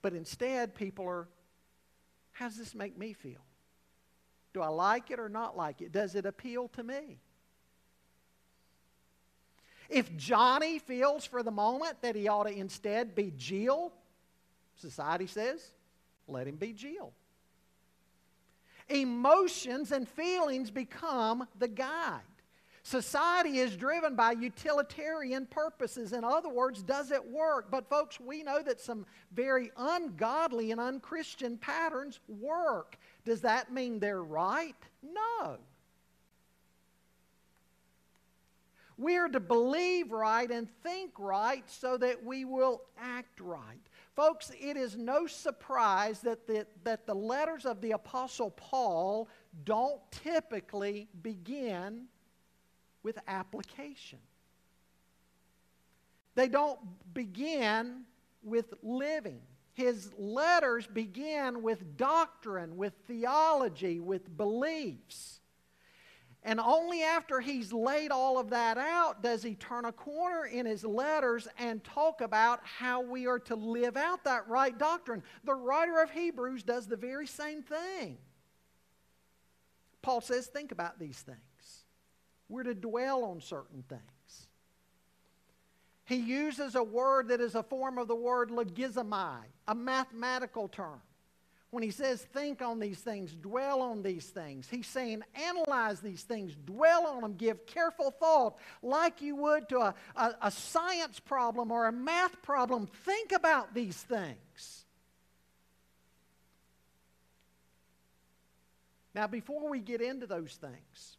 But 0.00 0.14
instead, 0.14 0.74
people 0.74 1.06
are, 1.06 1.28
how 2.32 2.48
does 2.48 2.56
this 2.56 2.74
make 2.74 2.96
me 2.96 3.12
feel? 3.12 3.44
Do 4.54 4.62
I 4.62 4.68
like 4.68 5.10
it 5.10 5.20
or 5.20 5.28
not 5.28 5.58
like 5.58 5.82
it? 5.82 5.92
Does 5.92 6.14
it 6.14 6.24
appeal 6.24 6.68
to 6.68 6.82
me? 6.82 7.20
If 9.90 10.16
Johnny 10.16 10.78
feels 10.78 11.26
for 11.26 11.42
the 11.42 11.50
moment 11.50 12.00
that 12.00 12.16
he 12.16 12.28
ought 12.28 12.44
to 12.44 12.52
instead 12.52 13.14
be 13.14 13.32
Jill, 13.36 13.92
Society 14.76 15.26
says, 15.26 15.72
let 16.28 16.46
him 16.46 16.56
be 16.56 16.72
Jill. 16.72 17.12
Emotions 18.88 19.90
and 19.90 20.08
feelings 20.08 20.70
become 20.70 21.46
the 21.58 21.68
guide. 21.68 22.20
Society 22.82 23.58
is 23.58 23.76
driven 23.76 24.14
by 24.14 24.30
utilitarian 24.30 25.44
purposes. 25.46 26.12
In 26.12 26.22
other 26.22 26.48
words, 26.48 26.84
does 26.84 27.10
it 27.10 27.32
work? 27.32 27.68
But, 27.68 27.88
folks, 27.88 28.20
we 28.20 28.44
know 28.44 28.62
that 28.62 28.80
some 28.80 29.06
very 29.32 29.72
ungodly 29.76 30.70
and 30.70 30.80
unchristian 30.80 31.58
patterns 31.58 32.20
work. 32.28 32.96
Does 33.24 33.40
that 33.40 33.72
mean 33.72 33.98
they're 33.98 34.22
right? 34.22 34.76
No. 35.02 35.56
We 38.96 39.16
are 39.16 39.28
to 39.28 39.40
believe 39.40 40.12
right 40.12 40.48
and 40.48 40.68
think 40.84 41.10
right 41.18 41.68
so 41.68 41.96
that 41.98 42.24
we 42.24 42.44
will 42.44 42.82
act 42.96 43.40
right. 43.40 43.80
Folks, 44.16 44.50
it 44.58 44.78
is 44.78 44.96
no 44.96 45.26
surprise 45.26 46.20
that 46.20 46.46
the, 46.46 46.66
that 46.84 47.06
the 47.06 47.14
letters 47.14 47.66
of 47.66 47.82
the 47.82 47.90
Apostle 47.92 48.50
Paul 48.50 49.28
don't 49.64 50.00
typically 50.10 51.06
begin 51.22 52.06
with 53.02 53.18
application. 53.28 54.18
They 56.34 56.48
don't 56.48 56.78
begin 57.12 58.04
with 58.42 58.72
living. 58.82 59.42
His 59.74 60.10
letters 60.16 60.86
begin 60.86 61.62
with 61.62 61.98
doctrine, 61.98 62.78
with 62.78 62.94
theology, 63.06 64.00
with 64.00 64.34
beliefs. 64.34 65.40
And 66.46 66.60
only 66.60 67.02
after 67.02 67.40
he's 67.40 67.72
laid 67.72 68.12
all 68.12 68.38
of 68.38 68.50
that 68.50 68.78
out 68.78 69.20
does 69.20 69.42
he 69.42 69.56
turn 69.56 69.84
a 69.84 69.90
corner 69.90 70.46
in 70.46 70.64
his 70.64 70.84
letters 70.84 71.48
and 71.58 71.82
talk 71.82 72.20
about 72.20 72.60
how 72.62 73.00
we 73.00 73.26
are 73.26 73.40
to 73.40 73.56
live 73.56 73.96
out 73.96 74.22
that 74.22 74.48
right 74.48 74.78
doctrine. 74.78 75.24
The 75.42 75.56
writer 75.56 76.00
of 76.00 76.12
Hebrews 76.12 76.62
does 76.62 76.86
the 76.86 76.96
very 76.96 77.26
same 77.26 77.62
thing. 77.62 78.18
Paul 80.02 80.20
says, 80.20 80.46
think 80.46 80.70
about 80.70 81.00
these 81.00 81.18
things. 81.18 81.40
We're 82.48 82.62
to 82.62 82.74
dwell 82.74 83.24
on 83.24 83.40
certain 83.40 83.82
things. 83.88 84.46
He 86.04 86.14
uses 86.14 86.76
a 86.76 86.84
word 86.84 87.26
that 87.28 87.40
is 87.40 87.56
a 87.56 87.64
form 87.64 87.98
of 87.98 88.06
the 88.06 88.14
word 88.14 88.50
logizomai, 88.50 89.38
a 89.66 89.74
mathematical 89.74 90.68
term. 90.68 91.02
When 91.76 91.82
he 91.82 91.90
says 91.90 92.22
think 92.22 92.62
on 92.62 92.80
these 92.80 93.00
things, 93.00 93.34
dwell 93.34 93.82
on 93.82 94.02
these 94.02 94.24
things, 94.24 94.66
he's 94.66 94.86
saying 94.86 95.22
analyze 95.34 96.00
these 96.00 96.22
things, 96.22 96.56
dwell 96.64 97.06
on 97.06 97.20
them, 97.20 97.34
give 97.36 97.66
careful 97.66 98.12
thought, 98.12 98.56
like 98.80 99.20
you 99.20 99.36
would 99.36 99.68
to 99.68 99.80
a, 99.80 99.94
a, 100.16 100.34
a 100.40 100.50
science 100.50 101.20
problem 101.20 101.70
or 101.70 101.86
a 101.86 101.92
math 101.92 102.40
problem. 102.40 102.86
Think 103.04 103.32
about 103.32 103.74
these 103.74 103.94
things. 103.94 104.86
Now, 109.14 109.26
before 109.26 109.68
we 109.68 109.80
get 109.80 110.00
into 110.00 110.26
those 110.26 110.54
things, 110.54 111.18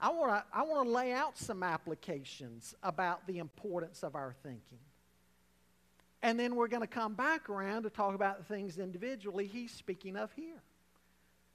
I 0.00 0.10
want 0.10 0.32
to 0.32 0.44
I 0.52 0.64
want 0.64 0.88
to 0.88 0.92
lay 0.92 1.12
out 1.12 1.38
some 1.38 1.62
applications 1.62 2.74
about 2.82 3.28
the 3.28 3.38
importance 3.38 4.02
of 4.02 4.16
our 4.16 4.34
thinking. 4.42 4.80
And 6.22 6.38
then 6.38 6.54
we're 6.54 6.68
going 6.68 6.82
to 6.82 6.86
come 6.86 7.14
back 7.14 7.48
around 7.48 7.84
to 7.84 7.90
talk 7.90 8.14
about 8.14 8.38
the 8.38 8.44
things 8.44 8.78
individually 8.78 9.46
he's 9.46 9.72
speaking 9.72 10.16
of 10.16 10.30
here. 10.32 10.62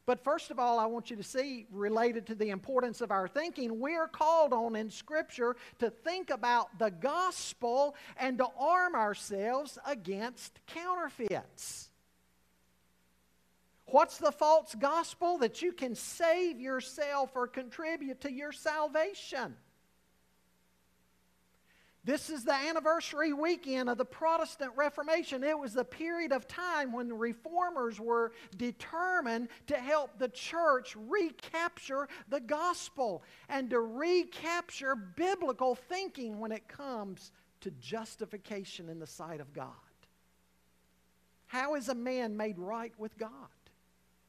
But 0.06 0.24
first 0.24 0.52
of 0.52 0.60
all, 0.60 0.78
I 0.78 0.86
want 0.86 1.10
you 1.10 1.16
to 1.16 1.24
see, 1.24 1.66
related 1.72 2.28
to 2.28 2.36
the 2.36 2.50
importance 2.52 3.02
of 3.02 3.10
our 3.10 3.28
thinking, 3.28 3.80
we're 3.80 4.08
called 4.08 4.54
on 4.54 4.76
in 4.76 4.92
Scripture 4.92 5.56
to 5.80 5.90
think 5.90 6.30
about 6.30 6.78
the 6.78 6.92
gospel 6.92 7.96
and 8.18 8.38
to 8.38 8.48
arm 8.60 8.94
ourselves 8.94 9.80
against 9.86 10.60
counterfeits. 10.68 11.90
What's 13.88 14.18
the 14.18 14.32
false 14.32 14.76
gospel? 14.76 15.40
That 15.40 15.62
you 15.62 15.72
can 15.72 15.96
save 15.96 16.60
yourself 16.60 17.32
or 17.36 17.48
contribute 17.48 18.22
to 18.22 18.32
your 18.32 18.52
salvation. 18.52 19.56
This 22.06 22.30
is 22.30 22.44
the 22.44 22.54
anniversary 22.54 23.34
weekend 23.34 23.90
of 23.90 23.98
the 23.98 24.06
Protestant 24.06 24.72
Reformation. 24.76 25.44
It 25.44 25.58
was 25.58 25.74
the 25.74 25.84
period 25.84 26.32
of 26.32 26.48
time 26.48 26.92
when 26.92 27.08
the 27.08 27.16
reformers 27.16 28.00
were 28.00 28.32
determined 28.58 29.50
to 29.66 29.76
help 29.76 30.20
the 30.20 30.28
church 30.28 30.96
recapture 30.96 32.08
the 32.30 32.40
gospel 32.40 33.24
and 33.50 33.72
to 33.72 33.80
recapture 33.80 34.96
biblical 34.96 35.74
thinking 35.74 36.40
when 36.40 36.52
it 36.52 36.68
comes 36.68 37.32
to 37.62 37.72
justification 37.72 38.88
in 38.88 39.00
the 39.00 39.08
sight 39.08 39.42
of 39.42 39.52
God. 39.52 39.72
How 41.48 41.74
is 41.74 41.90
a 41.90 41.96
man 41.96 42.38
made 42.38 42.60
right 42.60 42.94
with 43.00 43.18
God? 43.18 43.32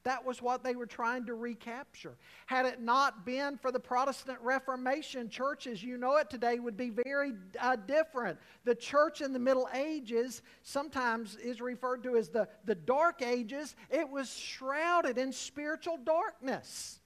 That 0.06 0.24
was 0.24 0.40
what 0.40 0.62
they 0.62 0.76
were 0.76 0.86
trying 0.86 1.26
to 1.26 1.34
recapture. 1.34 2.16
Had 2.46 2.64
it 2.64 2.80
not 2.80 3.26
been 3.26 3.58
for 3.58 3.72
the 3.72 3.80
Protestant 3.80 4.38
Reformation, 4.40 5.28
church 5.28 5.66
as 5.66 5.82
you 5.82 5.98
know 5.98 6.14
it 6.18 6.30
today 6.30 6.60
would 6.60 6.76
be 6.76 6.90
very 6.90 7.32
uh, 7.60 7.74
different. 7.74 8.38
The 8.64 8.76
church 8.76 9.20
in 9.20 9.32
the 9.32 9.40
Middle 9.40 9.68
Ages 9.74 10.42
sometimes 10.62 11.34
is 11.34 11.60
referred 11.60 12.04
to 12.04 12.14
as 12.16 12.28
the, 12.28 12.46
the 12.66 12.76
Dark 12.76 13.20
Ages. 13.20 13.74
It 13.90 14.08
was 14.08 14.32
shrouded 14.32 15.18
in 15.18 15.32
spiritual 15.32 15.96
darkness. 15.96 17.00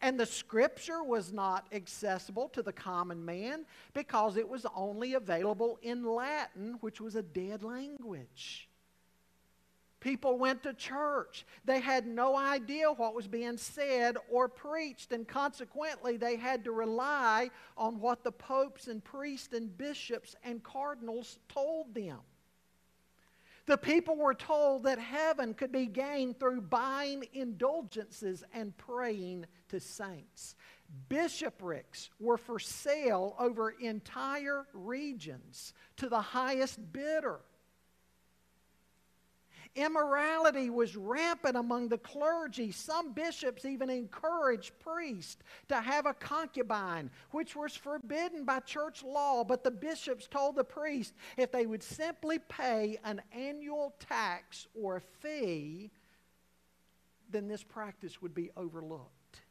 And 0.00 0.20
the 0.20 0.26
scripture 0.26 1.02
was 1.02 1.32
not 1.32 1.66
accessible 1.72 2.50
to 2.50 2.62
the 2.62 2.72
common 2.72 3.24
man 3.24 3.66
because 3.94 4.36
it 4.36 4.48
was 4.48 4.64
only 4.76 5.14
available 5.14 5.80
in 5.82 6.04
Latin, 6.04 6.76
which 6.82 7.00
was 7.00 7.16
a 7.16 7.22
dead 7.22 7.64
language. 7.64 8.67
People 10.00 10.38
went 10.38 10.62
to 10.62 10.72
church. 10.74 11.44
They 11.64 11.80
had 11.80 12.06
no 12.06 12.36
idea 12.36 12.92
what 12.92 13.14
was 13.14 13.26
being 13.26 13.56
said 13.56 14.16
or 14.30 14.48
preached, 14.48 15.12
and 15.12 15.26
consequently, 15.26 16.16
they 16.16 16.36
had 16.36 16.64
to 16.64 16.72
rely 16.72 17.50
on 17.76 17.98
what 17.98 18.22
the 18.22 18.30
popes 18.30 18.86
and 18.86 19.02
priests 19.02 19.52
and 19.52 19.76
bishops 19.76 20.36
and 20.44 20.62
cardinals 20.62 21.38
told 21.48 21.94
them. 21.94 22.18
The 23.66 23.76
people 23.76 24.16
were 24.16 24.34
told 24.34 24.84
that 24.84 24.98
heaven 24.98 25.52
could 25.52 25.72
be 25.72 25.84
gained 25.84 26.40
through 26.40 26.62
buying 26.62 27.24
indulgences 27.34 28.42
and 28.54 28.74
praying 28.78 29.44
to 29.68 29.78
saints. 29.78 30.54
Bishoprics 31.10 32.08
were 32.18 32.38
for 32.38 32.58
sale 32.58 33.36
over 33.38 33.70
entire 33.70 34.64
regions 34.72 35.74
to 35.98 36.08
the 36.08 36.20
highest 36.20 36.80
bidder. 36.94 37.40
Immorality 39.74 40.70
was 40.70 40.96
rampant 40.96 41.56
among 41.56 41.88
the 41.88 41.98
clergy. 41.98 42.72
Some 42.72 43.12
bishops 43.12 43.64
even 43.64 43.90
encouraged 43.90 44.72
priests 44.80 45.42
to 45.68 45.80
have 45.80 46.06
a 46.06 46.14
concubine, 46.14 47.10
which 47.30 47.54
was 47.54 47.76
forbidden 47.76 48.44
by 48.44 48.60
church 48.60 49.02
law. 49.02 49.44
But 49.44 49.64
the 49.64 49.70
bishops 49.70 50.26
told 50.26 50.56
the 50.56 50.64
priest 50.64 51.14
if 51.36 51.52
they 51.52 51.66
would 51.66 51.82
simply 51.82 52.38
pay 52.38 52.98
an 53.04 53.22
annual 53.32 53.94
tax 54.00 54.66
or 54.74 54.96
a 54.96 55.00
fee, 55.00 55.90
then 57.30 57.48
this 57.48 57.62
practice 57.62 58.20
would 58.20 58.34
be 58.34 58.50
overlooked. 58.56 59.42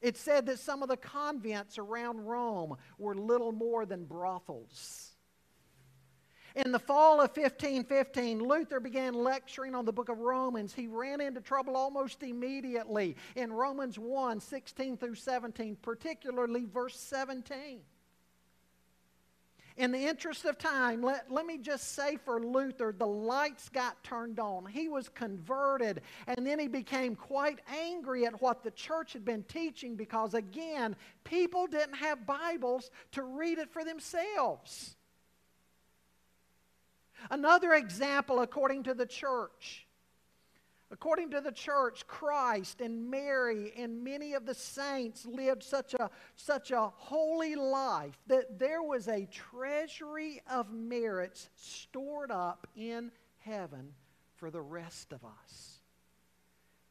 It 0.00 0.16
said 0.16 0.46
that 0.46 0.60
some 0.60 0.82
of 0.82 0.88
the 0.88 0.96
convents 0.96 1.78
around 1.78 2.24
Rome 2.24 2.76
were 2.98 3.14
little 3.14 3.52
more 3.52 3.84
than 3.84 4.04
brothels. 4.04 5.12
In 6.54 6.72
the 6.72 6.78
fall 6.78 7.20
of 7.20 7.36
1515, 7.36 8.40
Luther 8.40 8.80
began 8.80 9.14
lecturing 9.14 9.74
on 9.74 9.84
the 9.84 9.92
book 9.92 10.08
of 10.08 10.18
Romans. 10.18 10.72
He 10.72 10.86
ran 10.86 11.20
into 11.20 11.40
trouble 11.40 11.76
almost 11.76 12.22
immediately 12.22 13.16
in 13.36 13.52
Romans 13.52 13.98
1 13.98 14.40
16 14.40 14.96
through 14.96 15.14
17, 15.14 15.76
particularly 15.82 16.64
verse 16.64 16.98
17. 16.98 17.80
In 19.78 19.92
the 19.92 20.08
interest 20.08 20.44
of 20.44 20.58
time, 20.58 21.02
let, 21.02 21.30
let 21.30 21.46
me 21.46 21.56
just 21.56 21.94
say 21.94 22.16
for 22.16 22.42
Luther, 22.42 22.92
the 22.96 23.06
lights 23.06 23.68
got 23.68 24.02
turned 24.02 24.40
on. 24.40 24.66
He 24.66 24.88
was 24.88 25.08
converted, 25.08 26.02
and 26.26 26.44
then 26.44 26.58
he 26.58 26.66
became 26.66 27.14
quite 27.14 27.60
angry 27.72 28.26
at 28.26 28.42
what 28.42 28.64
the 28.64 28.72
church 28.72 29.12
had 29.12 29.24
been 29.24 29.44
teaching 29.44 29.94
because, 29.94 30.34
again, 30.34 30.96
people 31.22 31.68
didn't 31.68 31.94
have 31.94 32.26
Bibles 32.26 32.90
to 33.12 33.22
read 33.22 33.58
it 33.58 33.70
for 33.70 33.84
themselves. 33.84 34.96
Another 37.30 37.74
example, 37.74 38.40
according 38.40 38.84
to 38.84 38.94
the 38.94 39.06
church. 39.06 39.86
According 40.90 41.32
to 41.32 41.42
the 41.42 41.52
church, 41.52 42.06
Christ 42.06 42.80
and 42.80 43.10
Mary 43.10 43.74
and 43.76 44.02
many 44.02 44.32
of 44.32 44.46
the 44.46 44.54
saints 44.54 45.26
lived 45.26 45.62
such 45.62 45.92
a, 45.92 46.10
such 46.34 46.70
a 46.70 46.90
holy 46.96 47.56
life 47.56 48.18
that 48.26 48.58
there 48.58 48.82
was 48.82 49.06
a 49.06 49.26
treasury 49.26 50.40
of 50.50 50.72
merits 50.72 51.50
stored 51.54 52.30
up 52.30 52.66
in 52.74 53.12
heaven 53.38 53.92
for 54.36 54.50
the 54.50 54.62
rest 54.62 55.12
of 55.12 55.24
us. 55.24 55.80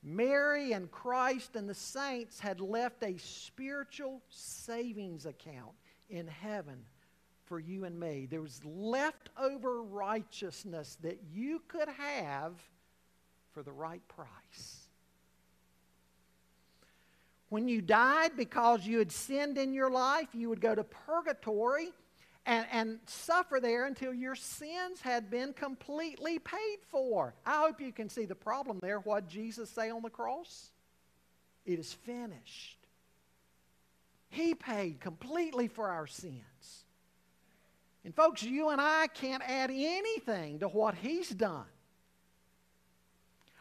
Mary 0.03 0.73
and 0.73 0.91
Christ 0.91 1.55
and 1.55 1.67
the 1.67 1.73
saints 1.73 2.39
had 2.39 2.61
left 2.61 3.03
a 3.03 3.17
spiritual 3.17 4.21
savings 4.29 5.25
account 5.25 5.73
in 6.07 6.27
heaven 6.27 6.85
for 7.47 7.59
you 7.59 7.85
and 7.85 7.99
me. 7.99 8.27
There 8.29 8.41
was 8.41 8.61
leftover 8.63 9.81
righteousness 9.81 10.97
that 11.01 11.19
you 11.33 11.61
could 11.67 11.89
have 11.89 12.53
for 13.53 13.63
the 13.63 13.71
right 13.71 14.05
price. 14.07 14.87
When 17.49 17.67
you 17.67 17.81
died 17.81 18.31
because 18.35 18.85
you 18.85 18.99
had 18.99 19.11
sinned 19.11 19.57
in 19.57 19.73
your 19.73 19.89
life, 19.89 20.27
you 20.33 20.49
would 20.49 20.59
go 20.61 20.75
to 20.75 20.83
purgatory 20.83 21.93
and, 22.45 22.65
and 22.71 22.99
suffer 23.05 23.59
there 23.61 23.85
until 23.85 24.13
your 24.13 24.35
sins 24.35 25.01
had 25.01 25.29
been 25.29 25.53
completely 25.53 26.39
paid 26.39 26.77
for. 26.89 27.33
I 27.45 27.61
hope 27.65 27.79
you 27.79 27.91
can 27.91 28.09
see 28.09 28.25
the 28.25 28.35
problem 28.35 28.79
there. 28.81 28.99
What 28.99 29.27
Jesus 29.27 29.69
say 29.69 29.89
on 29.89 30.01
the 30.01 30.09
cross? 30.09 30.71
It 31.65 31.79
is 31.79 31.93
finished. 31.93 32.77
He 34.29 34.53
paid 34.53 34.99
completely 34.99 35.67
for 35.67 35.89
our 35.89 36.07
sins. 36.07 36.85
And 38.07 38.15
folks, 38.15 38.41
you 38.41 38.69
and 38.69 38.79
I 38.79 39.07
can't 39.07 39.43
add 39.45 39.69
anything 39.69 40.59
to 40.59 40.69
what 40.69 40.95
he's 40.95 41.27
done. 41.27 41.65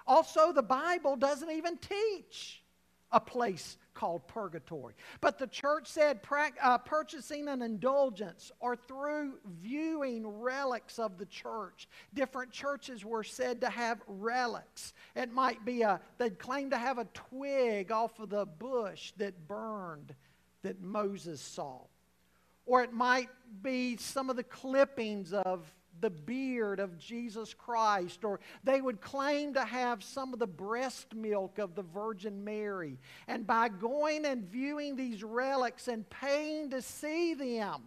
Also, 0.07 0.53
the 0.53 0.63
Bible 0.63 1.17
doesn't 1.17 1.51
even 1.51 1.77
teach 1.79 2.63
a 3.11 3.19
place 3.19 3.77
called 3.93 4.29
purgatory. 4.29 4.95
But 5.21 5.41
the 5.41 5.49
church 5.49 5.89
said 5.89 6.21
uh, 6.63 6.79
purchasing 6.79 7.49
an 7.49 7.61
indulgence 7.61 8.53
or 8.61 8.77
through 8.77 9.33
viewing 9.61 10.25
relics 10.25 11.01
of 11.01 11.19
the 11.19 11.27
church. 11.27 11.89
Different 12.15 12.53
churches 12.53 13.05
were 13.05 13.25
said 13.25 13.61
to 13.63 13.69
have 13.69 14.01
relics. 14.07 14.95
It 15.17 15.33
might 15.33 15.65
be 15.65 15.83
a, 15.83 16.01
they'd 16.19 16.39
claim 16.39 16.71
to 16.71 16.79
have 16.79 16.99
a 16.99 17.07
twig 17.07 17.91
off 17.91 18.21
of 18.21 18.31
the 18.31 18.47
bush 18.47 19.13
that 19.17 19.49
burned 19.49 20.15
that 20.63 20.81
Moses 20.81 21.41
saw. 21.41 21.81
Or 22.67 22.83
it 22.83 22.93
might 22.93 23.29
be 23.63 23.97
some 23.97 24.29
of 24.29 24.37
the 24.37 24.43
clippings 24.43 25.33
of 25.33 25.73
the 26.01 26.11
beard 26.11 26.79
of 26.79 26.99
Jesus 26.99 27.55
Christ, 27.55 28.25
or 28.25 28.41
they 28.65 28.81
would 28.81 29.01
claim 29.01 29.55
to 29.55 29.65
have 29.65 30.03
some 30.03 30.33
of 30.33 30.39
the 30.39 30.47
breast 30.47 31.15
milk 31.15 31.59
of 31.59 31.75
the 31.75 31.83
Virgin 31.83 32.45
Mary. 32.45 32.99
And 33.29 33.47
by 33.47 33.69
going 33.69 34.27
and 34.27 34.45
viewing 34.45 34.97
these 34.97 35.23
relics 35.23 35.89
and 35.89 36.09
paying 36.11 36.71
to 36.71 36.83
see 36.83 37.35
them, 37.35 37.83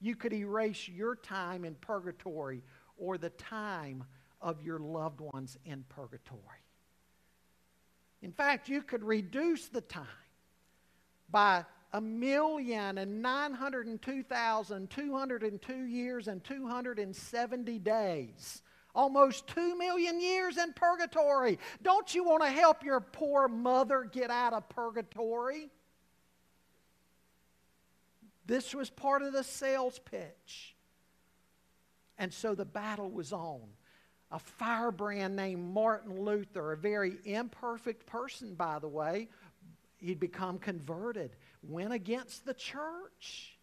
you 0.00 0.16
could 0.16 0.32
erase 0.32 0.88
your 0.88 1.14
time 1.14 1.64
in 1.64 1.74
purgatory 1.76 2.62
or 2.96 3.16
the 3.16 3.30
time 3.30 4.04
of 4.40 4.60
your 4.62 4.80
loved 4.80 5.20
ones 5.20 5.56
in 5.64 5.84
purgatory. 5.88 6.40
In 8.22 8.32
fact, 8.32 8.68
you 8.68 8.82
could 8.82 9.04
reduce 9.04 9.68
the 9.68 9.80
time 9.80 10.06
by 11.30 11.64
a 11.92 12.00
million 12.00 12.98
and 12.98 13.20
nine 13.20 13.52
hundred 13.52 13.86
and 13.86 14.00
two 14.00 14.22
thousand 14.22 14.90
two 14.90 15.16
hundred 15.16 15.42
and 15.42 15.60
two 15.60 15.84
years 15.84 16.28
and 16.28 16.42
270 16.42 17.78
days. 17.78 18.62
Almost 18.94 19.46
two 19.46 19.76
million 19.78 20.20
years 20.20 20.58
in 20.58 20.72
purgatory. 20.74 21.58
Don't 21.82 22.14
you 22.14 22.24
want 22.24 22.42
to 22.42 22.50
help 22.50 22.84
your 22.84 23.00
poor 23.00 23.48
mother 23.48 24.08
get 24.10 24.30
out 24.30 24.52
of 24.52 24.68
purgatory? 24.68 25.70
This 28.44 28.74
was 28.74 28.90
part 28.90 29.22
of 29.22 29.32
the 29.32 29.44
sales 29.44 29.98
pitch. 29.98 30.74
And 32.18 32.32
so 32.32 32.54
the 32.54 32.66
battle 32.66 33.10
was 33.10 33.32
on. 33.32 33.62
A 34.30 34.38
firebrand 34.38 35.36
named 35.36 35.72
Martin 35.72 36.22
Luther, 36.22 36.72
a 36.72 36.76
very 36.76 37.16
imperfect 37.24 38.06
person, 38.06 38.54
by 38.54 38.78
the 38.78 38.88
way, 38.88 39.28
he'd 39.98 40.20
become 40.20 40.58
converted 40.58 41.36
went 41.62 41.92
against 41.92 42.44
the 42.44 42.54
church. 42.54 43.56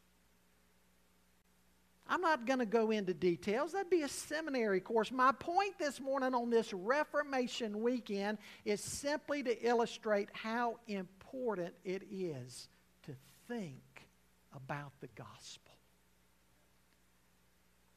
I'm 2.07 2.21
not 2.21 2.47
going 2.47 2.59
to 2.59 2.65
go 2.65 2.89
into 2.89 3.13
details. 3.13 3.73
That'd 3.73 3.91
be 3.91 4.01
a 4.01 4.09
seminary 4.09 4.79
course. 4.79 5.11
My 5.11 5.31
point 5.31 5.77
this 5.77 5.99
morning 5.99 6.33
on 6.33 6.49
this 6.49 6.73
Reformation 6.73 7.83
weekend 7.83 8.39
is 8.65 8.81
simply 8.81 9.43
to 9.43 9.65
illustrate 9.65 10.29
how 10.33 10.77
important 10.87 11.75
it 11.85 12.03
is 12.09 12.67
to 13.03 13.13
think 13.47 14.07
about 14.55 14.91
the 15.01 15.09
gospel. 15.15 15.71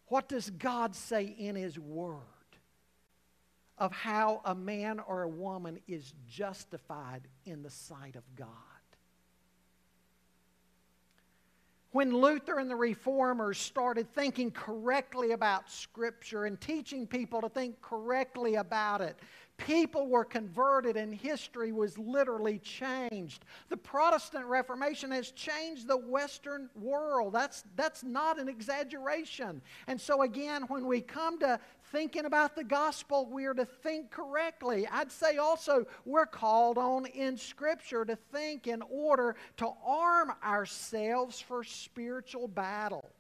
What 0.09 0.29
does 0.29 0.51
God 0.51 0.95
say 0.95 1.25
in 1.25 1.57
His 1.57 1.79
Word 1.79 2.19
of 3.79 3.93
how 3.93 4.43
a 4.45 4.55
man 4.55 5.01
or 5.01 5.23
a 5.23 5.29
woman 5.29 5.79
is 5.89 6.13
justified 6.29 7.23
in 7.47 7.63
the 7.63 7.71
sight 7.71 8.17
of 8.17 8.25
God? 8.37 8.49
When 11.93 12.17
Luther 12.17 12.59
and 12.59 12.71
the 12.71 12.77
reformers 12.77 13.59
started 13.59 14.13
thinking 14.15 14.51
correctly 14.51 15.33
about 15.33 15.71
Scripture 15.71 16.47
and 16.47 16.61
teaching 16.61 17.07
people 17.07 17.41
to 17.43 17.49
think 17.49 17.81
correctly 17.83 18.57
about 18.57 19.03
it, 19.03 19.17
people 19.57 20.09
were 20.09 20.25
converted 20.25 20.97
and 20.97 21.15
history 21.15 21.73
was 21.73 21.97
literally 21.99 22.59
changed. 22.59 23.45
The 23.69 23.77
Protestant 23.77 24.47
Reformation 24.47 25.11
has 25.11 25.31
changed 25.31 25.87
the 25.87 25.97
Western 25.97 26.69
world. 26.75 27.33
That's, 27.33 27.65
that's 27.77 28.03
not 28.03 28.39
an 28.39 28.49
exaggeration. 28.49 29.63
And 29.87 30.01
so, 30.01 30.23
again, 30.23 30.63
when 30.69 30.87
we 30.87 31.01
come 31.01 31.39
to 31.41 31.61
thinking 31.93 32.25
about 32.25 32.57
the 32.57 32.65
gospel, 32.65 33.29
we 33.31 33.45
are 33.45 33.55
to 33.55 33.65
think 33.65 34.11
correctly. 34.11 34.87
I'd 34.91 35.13
say 35.13 35.37
also 35.37 35.87
we're 36.05 36.27
called 36.27 36.79
on 36.79 37.07
in 37.07 37.37
Scripture 37.37 38.05
to 38.05 38.17
think 38.17 38.67
in 38.67 38.83
order 38.83 39.37
to 39.59 39.69
arm 39.87 40.33
ourselves 40.45 41.41
for 41.41 41.63
spiritual 41.63 42.49
battle. 42.49 43.13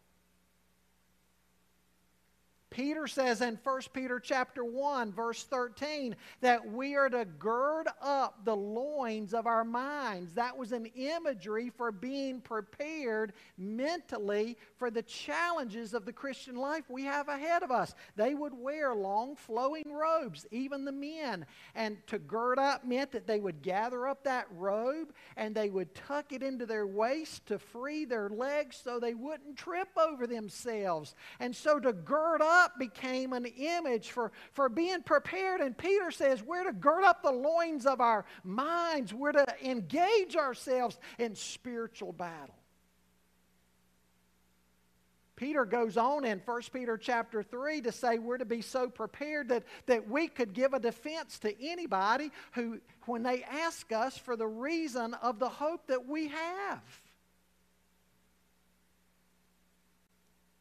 Peter 2.72 3.06
says 3.06 3.42
in 3.42 3.58
1 3.62 3.80
Peter 3.92 4.18
chapter 4.18 4.64
1 4.64 5.12
verse 5.12 5.44
13 5.44 6.16
that 6.40 6.66
we 6.66 6.96
are 6.96 7.11
to 7.11 7.26
gird 7.38 7.87
up 8.00 8.44
the 8.44 8.56
loins 8.56 9.35
of 9.35 9.46
our 9.46 9.64
minds. 9.64 10.35
That 10.35 10.56
was 10.56 10.72
an 10.72 10.87
imagery 10.96 11.70
for 11.76 11.92
being 11.92 12.40
prepared 12.40 13.35
mentally 13.58 14.56
for 14.82 14.90
the 14.90 15.02
challenges 15.02 15.94
of 15.94 16.04
the 16.04 16.12
Christian 16.12 16.56
life 16.56 16.90
we 16.90 17.04
have 17.04 17.28
ahead 17.28 17.62
of 17.62 17.70
us. 17.70 17.94
They 18.16 18.34
would 18.34 18.52
wear 18.52 18.96
long 18.96 19.36
flowing 19.36 19.92
robes, 19.92 20.44
even 20.50 20.84
the 20.84 20.90
men. 20.90 21.46
And 21.76 22.04
to 22.08 22.18
gird 22.18 22.58
up 22.58 22.84
meant 22.84 23.12
that 23.12 23.28
they 23.28 23.38
would 23.38 23.62
gather 23.62 24.08
up 24.08 24.24
that 24.24 24.48
robe 24.50 25.14
and 25.36 25.54
they 25.54 25.70
would 25.70 25.94
tuck 25.94 26.32
it 26.32 26.42
into 26.42 26.66
their 26.66 26.84
waist 26.84 27.46
to 27.46 27.60
free 27.60 28.04
their 28.04 28.28
legs 28.28 28.80
so 28.82 28.98
they 28.98 29.14
wouldn't 29.14 29.56
trip 29.56 29.90
over 29.96 30.26
themselves. 30.26 31.14
And 31.38 31.54
so 31.54 31.78
to 31.78 31.92
gird 31.92 32.42
up 32.42 32.76
became 32.76 33.34
an 33.34 33.46
image 33.46 34.10
for, 34.10 34.32
for 34.52 34.68
being 34.68 35.04
prepared. 35.04 35.60
And 35.60 35.78
Peter 35.78 36.10
says 36.10 36.42
we're 36.42 36.64
to 36.64 36.72
gird 36.72 37.04
up 37.04 37.22
the 37.22 37.30
loins 37.30 37.86
of 37.86 38.00
our 38.00 38.24
minds, 38.42 39.14
we're 39.14 39.30
to 39.30 39.46
engage 39.62 40.34
ourselves 40.34 40.98
in 41.20 41.36
spiritual 41.36 42.12
battle. 42.12 42.56
Peter 45.42 45.64
goes 45.64 45.96
on 45.96 46.24
in 46.24 46.40
1 46.44 46.62
Peter 46.72 46.96
chapter 46.96 47.42
3 47.42 47.81
to 47.81 47.90
say 47.90 48.16
we're 48.16 48.38
to 48.38 48.44
be 48.44 48.62
so 48.62 48.88
prepared 48.88 49.48
that, 49.48 49.64
that 49.87 50.09
we 50.09 50.28
could 50.28 50.52
give 50.52 50.72
a 50.72 50.78
defense 50.78 51.40
to 51.40 51.52
anybody 51.61 52.31
who, 52.52 52.81
when 53.07 53.24
they 53.24 53.42
ask 53.42 53.90
us 53.90 54.16
for 54.16 54.37
the 54.37 54.46
reason 54.46 55.14
of 55.14 55.40
the 55.40 55.48
hope 55.48 55.88
that 55.88 56.07
we 56.07 56.28
have. 56.28 56.81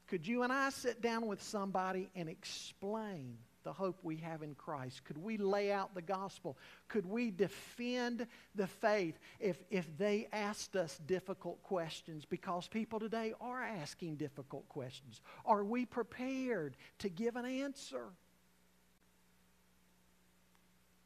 Could 0.08 0.26
you 0.26 0.42
and 0.42 0.52
I 0.52 0.72
sit 0.72 1.00
down 1.00 1.28
with 1.28 1.44
somebody 1.44 2.10
and 2.16 2.28
explain 2.28 3.38
the 3.64 3.74
hope 3.74 4.00
we 4.04 4.18
have 4.18 4.42
in 4.42 4.56
Christ? 4.56 5.04
Could 5.06 5.18
we 5.18 5.38
lay 5.38 5.72
out 5.72 5.94
the 5.94 6.02
gospel? 6.02 6.58
Could 6.88 7.06
we 7.06 7.32
defend 7.32 8.28
the 8.56 8.68
faith 8.68 9.20
if, 9.40 9.58
if 9.70 9.88
they 9.98 10.28
asked 10.32 10.76
us 10.76 11.00
difficult 11.06 11.62
questions? 11.64 12.26
Because 12.26 12.68
people 12.68 13.00
today 13.00 13.34
are 13.42 13.62
asking 13.62 14.16
difficult 14.16 14.68
questions. 14.70 15.22
Are 15.46 15.64
we 15.64 15.86
prepared 15.86 16.76
to 17.00 17.10
give 17.10 17.36
an 17.36 17.46
answer? 17.46 18.06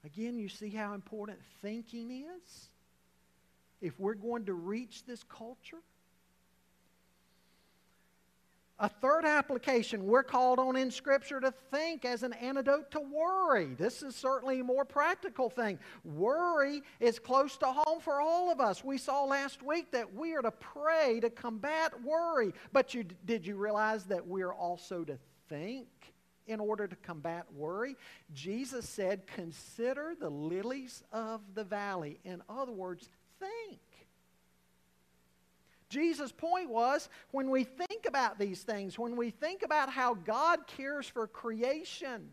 Again, 0.06 0.38
you 0.38 0.50
see 0.50 0.70
how 0.70 0.94
important 0.94 1.39
thinking 1.62 2.12
is? 2.12 2.70
If 3.82 4.00
we're 4.00 4.13
going 4.13 4.46
to 4.46 4.54
reach 4.54 5.06
this 5.06 5.24
culture? 5.24 5.82
A 8.78 8.90
third 8.90 9.24
application 9.24 10.06
we're 10.06 10.24
called 10.24 10.60
on 10.60 10.76
in 10.76 10.92
Scripture 10.92 11.40
to 11.40 11.54
think 11.72 12.04
as 12.04 12.24
an 12.24 12.34
antidote 12.34 12.92
to 12.92 13.00
worry. 13.00 13.74
This 13.76 14.04
is 14.04 14.16
certainly 14.16 14.60
a 14.60 14.66
more 14.66 14.84
practical 14.84 15.50
thing. 15.50 15.80
Worry 16.04 16.82
is 17.00 17.18
close 17.18 17.56
to 17.58 17.68
home 17.68 18.02
for 18.02 18.20
all 18.20 18.52
of 18.52 18.60
us. 18.60 18.84
We 18.84 18.98
saw 18.98 19.24
last 19.24 19.64
week 19.64 19.92
that 19.92 20.14
we 20.14 20.36
are 20.36 20.42
to 20.42 20.52
pray 20.52 21.22
to 21.22 21.30
combat 21.30 21.94
worry. 22.04 22.54
But 22.74 22.94
you, 22.94 23.06
did 23.24 23.48
you 23.48 23.56
realize 23.56 24.04
that 24.06 24.28
we're 24.28 24.54
also 24.54 25.04
to 25.04 25.18
think? 25.48 25.88
in 26.48 26.60
order 26.60 26.88
to 26.88 26.96
combat 26.98 27.46
worry. 27.56 27.96
Jesus 28.32 28.88
said, 28.88 29.26
Consider 29.26 30.14
the 30.20 30.30
lilies 30.30 31.04
of 31.12 31.42
the 31.56 31.64
valley. 31.64 32.20
In 32.24 32.44
other 32.48 32.72
words, 32.72 33.10
think. 33.40 33.80
Jesus' 35.96 36.34
point 36.34 36.70
was 36.70 37.08
when 37.32 37.50
we 37.50 37.64
think 37.64 38.06
about 38.06 38.38
these 38.38 38.64
things, 38.64 39.00
when 39.00 39.16
we 39.16 39.30
think 39.30 39.64
about 39.64 39.90
how 39.90 40.14
God 40.14 40.68
cares 40.68 41.08
for 41.08 41.26
creation, 41.26 42.32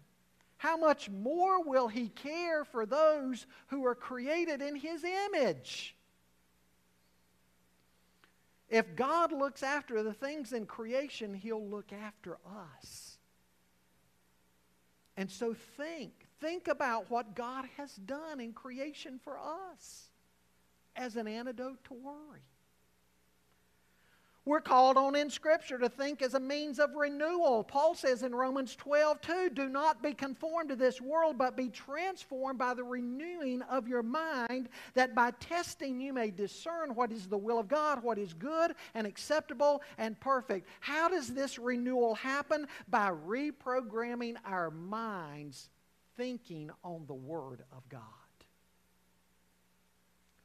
how 0.56 0.76
much 0.76 1.08
more 1.08 1.62
will 1.62 1.86
He 1.86 2.08
care 2.08 2.64
for 2.64 2.84
those 2.84 3.46
who 3.68 3.86
are 3.86 3.94
created 3.94 4.62
in 4.62 4.74
His 4.74 5.04
image? 5.04 5.94
If 8.68 8.96
God 8.96 9.30
looks 9.30 9.62
after 9.62 10.02
the 10.02 10.12
things 10.12 10.52
in 10.52 10.66
creation, 10.66 11.32
He'll 11.32 11.64
look 11.64 11.92
after 11.92 12.38
us. 12.74 13.18
And 15.16 15.30
so 15.30 15.54
think. 15.76 16.12
Think 16.40 16.66
about 16.66 17.08
what 17.12 17.36
God 17.36 17.66
has 17.76 17.94
done 17.94 18.40
in 18.40 18.52
creation 18.54 19.20
for 19.22 19.38
us 19.38 20.08
as 20.96 21.14
an 21.14 21.28
antidote 21.28 21.84
to 21.84 21.94
worry. 21.94 22.51
We're 24.44 24.60
called 24.60 24.96
on 24.96 25.14
in 25.14 25.30
Scripture 25.30 25.78
to 25.78 25.88
think 25.88 26.20
as 26.20 26.34
a 26.34 26.40
means 26.40 26.80
of 26.80 26.96
renewal. 26.96 27.62
Paul 27.62 27.94
says 27.94 28.24
in 28.24 28.34
Romans 28.34 28.74
12, 28.74 29.20
2, 29.20 29.50
do 29.50 29.68
not 29.68 30.02
be 30.02 30.12
conformed 30.14 30.70
to 30.70 30.76
this 30.76 31.00
world, 31.00 31.38
but 31.38 31.56
be 31.56 31.68
transformed 31.68 32.58
by 32.58 32.74
the 32.74 32.82
renewing 32.82 33.62
of 33.62 33.86
your 33.86 34.02
mind, 34.02 34.68
that 34.94 35.14
by 35.14 35.30
testing 35.38 36.00
you 36.00 36.12
may 36.12 36.32
discern 36.32 36.96
what 36.96 37.12
is 37.12 37.28
the 37.28 37.38
will 37.38 37.60
of 37.60 37.68
God, 37.68 38.02
what 38.02 38.18
is 38.18 38.34
good 38.34 38.74
and 38.94 39.06
acceptable 39.06 39.80
and 39.96 40.18
perfect. 40.18 40.66
How 40.80 41.08
does 41.08 41.28
this 41.28 41.56
renewal 41.56 42.16
happen? 42.16 42.66
By 42.88 43.10
reprogramming 43.10 44.34
our 44.44 44.72
minds, 44.72 45.68
thinking 46.16 46.72
on 46.82 47.04
the 47.06 47.14
Word 47.14 47.62
of 47.70 47.88
God. 47.88 48.00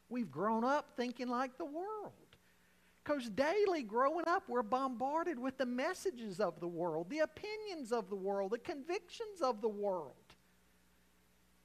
We've 0.08 0.30
grown 0.30 0.64
up 0.64 0.92
thinking 0.96 1.30
like 1.30 1.58
the 1.58 1.66
world. 1.66 2.14
Because 3.08 3.30
daily 3.30 3.84
growing 3.84 4.28
up, 4.28 4.44
we're 4.50 4.62
bombarded 4.62 5.40
with 5.40 5.58
the 5.58 5.66
messages 5.66 6.42
of 6.42 6.60
the 6.60 6.68
world, 6.68 7.10
the 7.10 7.20
opinions 7.20 7.94
of 7.94 8.10
the 8.10 8.18
world, 8.18 8.52
the 8.52 8.58
convictions 8.58 9.42
of 9.42 9.62
the 9.62 9.70
world. 9.70 10.12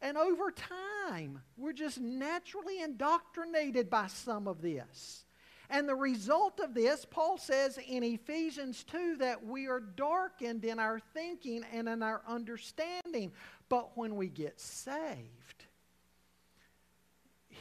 And 0.01 0.17
over 0.17 0.53
time, 0.53 1.41
we're 1.57 1.73
just 1.73 2.01
naturally 2.01 2.81
indoctrinated 2.81 3.91
by 3.91 4.07
some 4.07 4.47
of 4.47 4.63
this. 4.63 5.25
And 5.69 5.89
the 5.89 5.97
result 5.97 6.61
of 6.61 6.75
this, 6.75 7.05
Paul 7.05 7.39
says 7.39 7.77
in 7.89 8.05
Ephesians 8.05 8.85
2 8.85 9.17
that 9.17 9.45
we 9.45 9.67
are 9.67 9.81
darkened 9.81 10.65
in 10.65 10.79
our 10.79 11.01
thinking 11.13 11.65
and 11.73 11.89
in 11.89 12.05
our 12.05 12.23
understanding. 12.29 13.33
But 13.69 13.97
when 13.97 14.15
we 14.15 14.29
get 14.29 14.61
saved, 14.61 15.62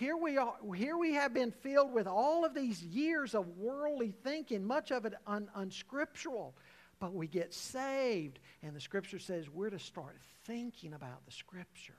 here 0.01 0.17
we 0.17 0.35
are 0.35 0.55
here 0.75 0.97
we 0.97 1.13
have 1.13 1.31
been 1.31 1.51
filled 1.51 1.93
with 1.93 2.07
all 2.07 2.43
of 2.43 2.55
these 2.55 2.81
years 2.81 3.35
of 3.35 3.47
worldly 3.55 4.11
thinking 4.23 4.65
much 4.65 4.91
of 4.91 5.05
it 5.05 5.13
un, 5.27 5.47
unscriptural 5.55 6.55
but 6.99 7.13
we 7.13 7.27
get 7.27 7.53
saved. 7.53 8.39
And 8.63 8.75
the 8.75 8.79
scripture 8.79 9.19
says 9.19 9.47
we're 9.47 9.69
to 9.69 9.79
start 9.79 10.15
thinking 10.45 10.93
about 10.93 11.25
the 11.25 11.31
scripture. 11.31 11.97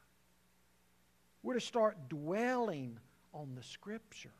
We're 1.42 1.54
to 1.54 1.60
start 1.60 2.08
dwelling 2.08 2.98
on 3.32 3.54
the 3.54 3.62
scripture. 3.62 4.32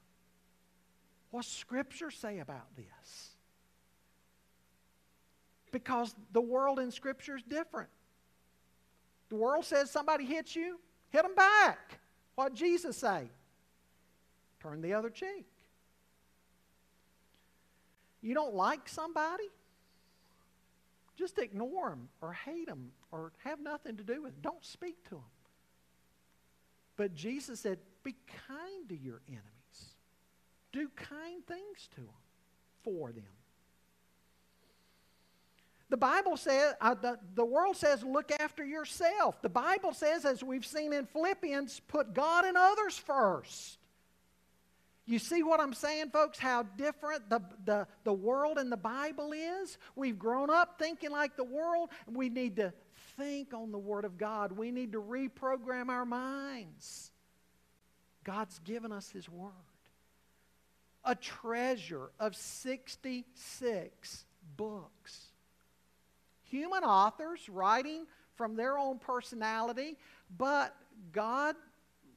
What's 1.31 1.49
scripture 1.49 2.11
say 2.11 2.41
about 2.41 2.75
this? 2.77 3.31
Because 5.71 6.15
the 6.33 6.41
world 6.41 6.81
in 6.81 6.91
scripture 6.91 7.37
is 7.37 7.43
different. 7.43 7.91
The 9.31 9.37
world 9.37 9.65
says 9.65 9.89
somebody 9.89 10.25
hits 10.25 10.57
you 10.57 10.81
hit 11.11 11.23
them 11.23 11.35
back. 11.37 12.01
What 12.35 12.55
jesus 12.55 12.97
say 12.97 13.29
turn 14.63 14.81
the 14.81 14.95
other 14.95 15.11
cheek. 15.11 15.47
You 18.21 18.35
don't 18.35 18.55
like 18.55 18.89
somebody? 18.89 19.49
Just 21.17 21.39
ignore 21.39 21.91
them 21.91 22.09
or 22.21 22.33
hate 22.33 22.69
them 22.69 22.93
or 23.11 23.33
have 23.45 23.61
nothing 23.61 23.97
to 23.97 24.05
do 24.05 24.23
with 24.23 24.33
them. 24.33 24.41
Don't 24.43 24.65
speak 24.65 25.03
to 25.05 25.17
them. 25.17 25.25
But 26.97 27.15
Jesus 27.15 27.61
said, 27.61 27.79
be 28.05 28.15
kind 28.49 28.89
to 28.89 28.97
your 28.97 29.21
enemies. 29.29 29.43
Do 30.73 30.89
kind 30.97 31.47
things 31.47 31.89
to 31.95 32.01
them, 32.01 32.09
for 32.83 33.13
them. 33.13 33.25
The 35.91 35.97
Bible 35.99 36.39
says, 36.39 36.75
uh, 36.81 36.95
the, 36.95 37.19
the 37.35 37.45
world 37.45 37.77
says, 37.77 38.03
look 38.03 38.31
after 38.41 38.65
yourself. 38.65 39.43
The 39.43 39.51
Bible 39.51 39.93
says, 39.93 40.25
as 40.25 40.43
we've 40.43 40.65
seen 40.65 40.95
in 40.95 41.05
Philippians, 41.05 41.81
put 41.89 42.15
God 42.15 42.47
and 42.47 42.57
others 42.57 42.97
first. 42.97 43.77
You 45.05 45.19
see 45.19 45.43
what 45.43 45.59
I'm 45.61 45.75
saying, 45.75 46.11
folks? 46.11 46.39
How 46.39 46.63
different 46.63 47.29
the, 47.29 47.41
the, 47.65 47.87
the 48.05 48.13
world 48.13 48.59
and 48.59 48.71
the 48.71 48.77
Bible 48.77 49.33
is? 49.33 49.77
We've 49.97 50.19
grown 50.19 50.49
up 50.49 50.79
thinking 50.79 51.11
like 51.11 51.37
the 51.37 51.45
world, 51.45 51.91
and 52.07 52.15
we 52.17 52.29
need 52.29 52.57
to 52.57 52.73
think 53.17 53.53
on 53.53 53.73
the 53.73 53.79
Word 53.79 54.05
of 54.05 54.17
God. 54.17 54.53
We 54.53 54.71
need 54.71 54.93
to 54.93 55.03
reprogram 55.03 55.89
our 55.89 56.05
minds. 56.05 57.11
God's 58.23 58.61
given 58.61 58.93
us 58.93 59.11
His 59.11 59.29
Word. 59.29 59.53
A 61.05 61.17
treasure 61.17 62.13
of 62.21 62.37
66 62.37 64.25
books. 64.57 65.27
Human 66.45 66.85
authors 66.85 67.49
writing 67.49 68.07
from 68.37 68.55
their 68.55 68.79
own 68.79 68.99
personality, 68.99 69.97
but 70.37 70.77
God 71.13 71.57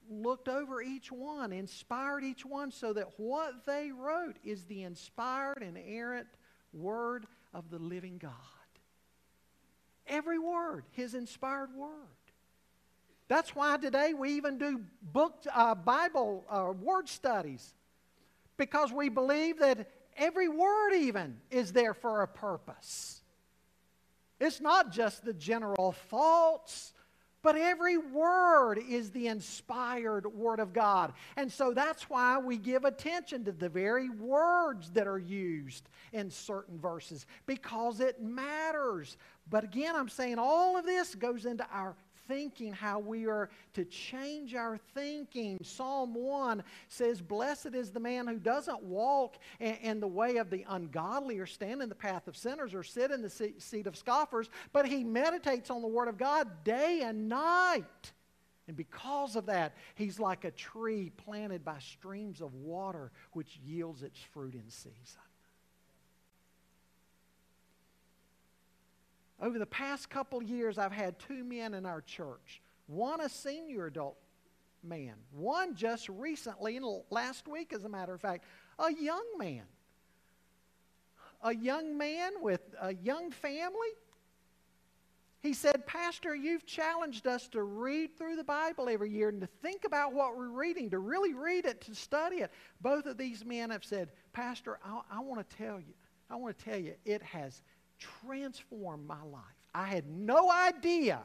looked 0.09 0.47
over 0.47 0.81
each 0.81 1.11
one, 1.11 1.51
inspired 1.53 2.23
each 2.23 2.45
one, 2.45 2.71
so 2.71 2.93
that 2.93 3.07
what 3.17 3.65
they 3.65 3.91
wrote 3.91 4.37
is 4.43 4.63
the 4.65 4.83
inspired 4.83 5.61
and 5.61 5.77
errant 5.77 6.27
word 6.73 7.25
of 7.53 7.69
the 7.69 7.79
living 7.79 8.17
God. 8.17 8.31
Every 10.07 10.39
word, 10.39 10.83
His 10.91 11.13
inspired 11.13 11.73
word. 11.75 11.89
That's 13.27 13.55
why 13.55 13.77
today 13.77 14.13
we 14.13 14.33
even 14.33 14.57
do 14.57 14.81
book, 15.01 15.43
uh, 15.51 15.73
Bible 15.73 16.45
uh, 16.49 16.73
word 16.79 17.09
studies, 17.09 17.73
because 18.57 18.91
we 18.91 19.09
believe 19.09 19.59
that 19.59 19.89
every 20.15 20.47
word, 20.47 20.93
even, 20.93 21.37
is 21.49 21.73
there 21.73 21.93
for 21.93 22.21
a 22.21 22.27
purpose. 22.27 23.21
It's 24.39 24.61
not 24.61 24.91
just 24.91 25.25
the 25.25 25.33
general 25.33 25.93
thoughts 26.09 26.93
but 27.45 27.55
every 27.55 27.95
word 27.95 28.79
is 28.89 29.11
the 29.11 29.27
inspired 29.27 30.25
word 30.25 30.59
of 30.59 30.73
God. 30.73 31.13
And 31.37 31.51
so 31.51 31.75
that's 31.75 32.09
why 32.09 32.39
we 32.39 32.57
give 32.57 32.85
attention 32.85 33.45
to 33.45 33.51
the 33.51 33.69
very 33.69 34.09
words 34.09 34.89
that 34.93 35.05
are 35.05 35.19
used 35.19 35.87
in 36.11 36.31
certain 36.31 36.79
verses 36.79 37.27
because 37.45 37.99
it 37.99 38.19
matters. 38.19 39.17
But 39.47 39.63
again, 39.63 39.95
I'm 39.95 40.09
saying 40.09 40.39
all 40.39 40.75
of 40.75 40.87
this 40.87 41.13
goes 41.13 41.45
into 41.45 41.67
our 41.71 41.95
thinking, 42.27 42.73
how 42.73 42.99
we 42.99 43.27
are 43.27 43.49
to 43.73 43.85
change 43.85 44.55
our 44.55 44.77
thinking. 44.93 45.57
Psalm 45.63 46.13
1 46.13 46.63
says, 46.87 47.21
Blessed 47.21 47.73
is 47.73 47.91
the 47.91 47.99
man 47.99 48.27
who 48.27 48.37
doesn't 48.37 48.83
walk 48.83 49.37
in, 49.59 49.99
the 49.99 50.07
way 50.07 50.37
of 50.37 50.49
the 50.49 50.65
ungodly, 50.69 51.39
or 51.39 51.45
stand 51.45 51.81
in 51.81 51.89
the 51.89 51.95
path 51.95 52.27
of 52.27 52.37
sinners, 52.37 52.73
or 52.73 52.83
sit 52.83 53.11
in 53.11 53.21
the 53.21 53.29
seat 53.29 53.87
of 53.87 53.95
scoffers, 53.95 54.49
but 54.73 54.87
he 54.87 55.03
meditates 55.03 55.69
on 55.69 55.81
the 55.81 55.87
Word 55.87 56.07
of 56.07 56.17
God 56.17 56.63
day 56.63 57.01
and 57.03 57.29
night. 57.29 58.11
And 58.67 58.75
because 58.75 59.35
of 59.35 59.45
that, 59.45 59.75
he's 59.93 60.19
like 60.19 60.43
a 60.43 60.51
tree 60.51 61.11
planted 61.17 61.63
by 61.63 61.77
streams 61.79 62.41
of 62.41 62.53
water, 62.55 63.11
which 63.33 63.59
yields 63.63 64.01
its 64.01 64.19
fruit 64.33 64.55
in 64.55 64.69
season. 64.69 65.21
Over 69.45 69.59
the 69.59 69.67
past 69.67 70.09
couple 70.09 70.41
years, 70.41 70.79
I've 70.79 70.91
had 70.91 71.19
two 71.19 71.43
men 71.43 71.75
in 71.75 71.85
our 71.85 72.01
church. 72.01 72.63
One 72.87 73.21
a 73.21 73.29
senior 73.29 73.85
adult 73.85 74.17
man, 74.83 75.13
one 75.31 75.75
just 75.75 76.09
recently, 76.09 76.79
last 77.11 77.47
week, 77.47 77.71
as 77.71 77.83
a 77.83 77.89
matter 77.89 78.15
of 78.15 78.21
fact, 78.21 78.45
a 78.79 78.91
young 78.91 79.23
man. 79.37 79.61
A 81.43 81.53
young 81.53 81.95
man 81.95 82.31
with 82.41 82.61
a 82.81 82.95
young 82.95 83.29
family. 83.29 83.89
He 85.43 85.53
said, 85.53 85.85
Pastor, 85.85 86.35
you've 86.35 86.65
challenged 86.65 87.27
us 87.27 87.47
to 87.49 87.61
read 87.61 88.17
through 88.17 88.37
the 88.37 88.43
Bible 88.43 88.89
every 88.89 89.11
year 89.11 89.29
and 89.29 89.41
to 89.41 89.47
think 89.61 89.85
about 89.85 90.11
what 90.11 90.35
we're 90.35 90.49
reading, 90.49 90.89
to 90.89 90.97
really 90.97 91.35
read 91.35 91.67
it, 91.67 91.81
to 91.81 91.93
study 91.93 92.37
it. 92.37 92.49
Both 92.81 93.05
of 93.05 93.19
these 93.19 93.45
men 93.45 93.69
have 93.69 93.85
said, 93.85 94.09
Pastor, 94.33 94.79
I, 94.83 95.01
I 95.17 95.19
want 95.19 95.47
to 95.47 95.55
tell 95.55 95.79
you, 95.79 95.93
I 96.31 96.35
want 96.35 96.57
to 96.57 96.65
tell 96.65 96.79
you, 96.79 96.95
it 97.05 97.21
has 97.21 97.61
transformed 97.99 99.07
my 99.07 99.21
life. 99.23 99.41
I 99.73 99.85
had 99.85 100.07
no 100.07 100.51
idea 100.51 101.19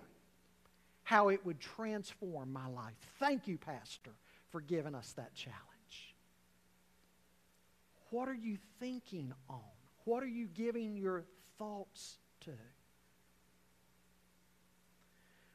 how 1.03 1.29
it 1.29 1.45
would 1.45 1.61
transform 1.61 2.53
my 2.53 2.67
life. 2.69 2.95
Thank 3.19 3.49
you, 3.49 3.59
Pastor, 3.59 4.13
for 4.51 4.61
giving 4.61 4.95
us 4.95 5.13
that 5.13 5.35
challenge. 5.35 6.15
What 8.11 8.29
are 8.29 8.35
you 8.35 8.59
thinking 8.79 9.33
on? 9.49 9.61
What 10.05 10.23
are 10.23 10.29
you 10.29 10.47
giving 10.47 10.97
your 10.97 11.25
thoughts 11.59 12.19
to? 12.41 12.53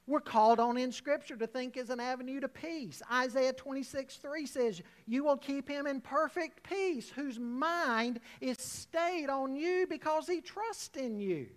We're 0.07 0.19
called 0.19 0.59
on 0.59 0.77
in 0.77 0.91
Scripture 0.91 1.35
to 1.37 1.47
think 1.47 1.77
as 1.77 1.89
an 1.89 1.99
avenue 1.99 2.39
to 2.39 2.47
peace. 2.47 3.01
Isaiah 3.11 3.53
26, 3.53 4.17
3 4.17 4.45
says, 4.45 4.81
You 5.07 5.23
will 5.23 5.37
keep 5.37 5.67
him 5.67 5.87
in 5.87 5.99
perfect 5.99 6.61
peace, 6.61 7.09
whose 7.09 7.39
mind 7.39 8.19
is 8.39 8.59
stayed 8.59 9.29
on 9.29 9.55
you 9.55 9.87
because 9.89 10.27
he 10.27 10.41
trusts 10.41 10.95
in 10.95 11.19
you. 11.19 11.47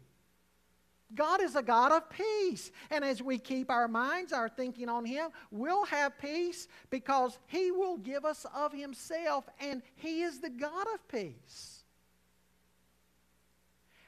God 1.15 1.43
is 1.43 1.57
a 1.57 1.63
God 1.63 1.93
of 1.93 2.09
peace. 2.11 2.71
And 2.91 3.05
as 3.05 3.23
we 3.23 3.39
keep 3.39 3.71
our 3.71 3.89
minds, 3.89 4.33
our 4.33 4.49
thinking 4.49 4.89
on 4.89 5.07
Him, 5.07 5.31
we'll 5.51 5.87
have 5.87 6.19
peace 6.19 6.69
because 6.91 7.39
He 7.47 7.71
will 7.71 7.97
give 7.97 8.27
us 8.27 8.45
of 8.55 8.73
Himself, 8.73 9.49
and 9.59 9.81
He 9.95 10.21
is 10.21 10.41
the 10.41 10.51
God 10.51 10.87
of 10.93 11.09
peace. 11.09 11.83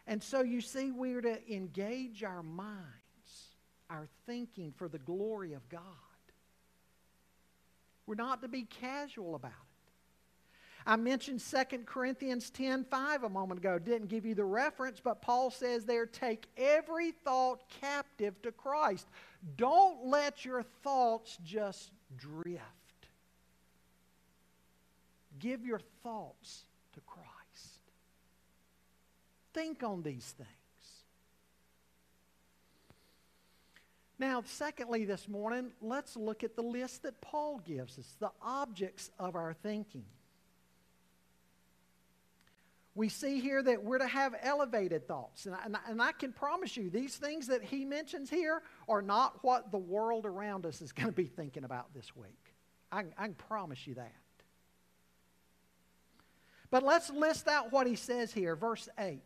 And 0.06 0.22
so 0.22 0.42
you 0.42 0.60
see, 0.60 0.90
we're 0.90 1.22
to 1.22 1.54
engage 1.54 2.22
our 2.22 2.42
mind 2.42 2.99
our 3.90 4.06
thinking 4.26 4.72
for 4.76 4.88
the 4.88 4.98
glory 4.98 5.52
of 5.52 5.68
God. 5.68 5.82
We're 8.06 8.14
not 8.14 8.42
to 8.42 8.48
be 8.48 8.62
casual 8.62 9.34
about 9.34 9.50
it. 9.50 9.56
I 10.86 10.96
mentioned 10.96 11.40
2 11.40 11.78
Corinthians 11.84 12.50
10 12.50 12.84
5 12.84 13.24
a 13.24 13.28
moment 13.28 13.60
ago. 13.60 13.78
Didn't 13.78 14.08
give 14.08 14.24
you 14.24 14.34
the 14.34 14.44
reference, 14.44 14.98
but 14.98 15.20
Paul 15.20 15.50
says 15.50 15.84
there, 15.84 16.06
take 16.06 16.46
every 16.56 17.12
thought 17.12 17.62
captive 17.80 18.40
to 18.42 18.52
Christ. 18.52 19.06
Don't 19.56 20.06
let 20.06 20.44
your 20.44 20.62
thoughts 20.82 21.38
just 21.44 21.90
drift. 22.16 22.62
Give 25.38 25.64
your 25.64 25.80
thoughts 26.02 26.64
to 26.94 27.00
Christ. 27.00 27.30
Think 29.52 29.82
on 29.82 30.02
these 30.02 30.34
things. 30.36 30.48
Now, 34.20 34.42
secondly, 34.44 35.06
this 35.06 35.26
morning, 35.28 35.72
let's 35.80 36.14
look 36.14 36.44
at 36.44 36.54
the 36.54 36.62
list 36.62 37.04
that 37.04 37.22
Paul 37.22 37.58
gives 37.66 37.98
us 37.98 38.16
the 38.20 38.30
objects 38.42 39.10
of 39.18 39.34
our 39.34 39.54
thinking. 39.54 40.04
We 42.94 43.08
see 43.08 43.40
here 43.40 43.62
that 43.62 43.82
we're 43.82 43.96
to 43.96 44.06
have 44.06 44.34
elevated 44.42 45.08
thoughts. 45.08 45.46
And 45.46 45.54
I, 45.54 45.64
and, 45.64 45.74
I, 45.74 45.80
and 45.88 46.02
I, 46.02 46.12
can 46.12 46.34
promise 46.34 46.76
you, 46.76 46.90
these 46.90 47.16
things 47.16 47.46
that 47.46 47.62
he 47.62 47.86
mentions 47.86 48.28
here 48.28 48.60
are 48.86 49.00
not 49.00 49.42
what 49.42 49.70
the 49.70 49.78
world 49.78 50.26
around 50.26 50.66
us 50.66 50.82
is 50.82 50.92
going 50.92 51.08
to 51.08 51.12
be 51.12 51.24
thinking 51.24 51.64
about 51.64 51.94
this 51.94 52.14
week. 52.14 52.54
I, 52.92 53.04
I 53.16 53.24
can 53.24 53.34
promise 53.34 53.86
you 53.86 53.94
that. 53.94 54.12
But 56.70 56.82
let's 56.82 57.08
list 57.08 57.48
out 57.48 57.72
what 57.72 57.86
he 57.86 57.96
says 57.96 58.34
here, 58.34 58.54
verse 58.54 58.86
8. 58.98 59.22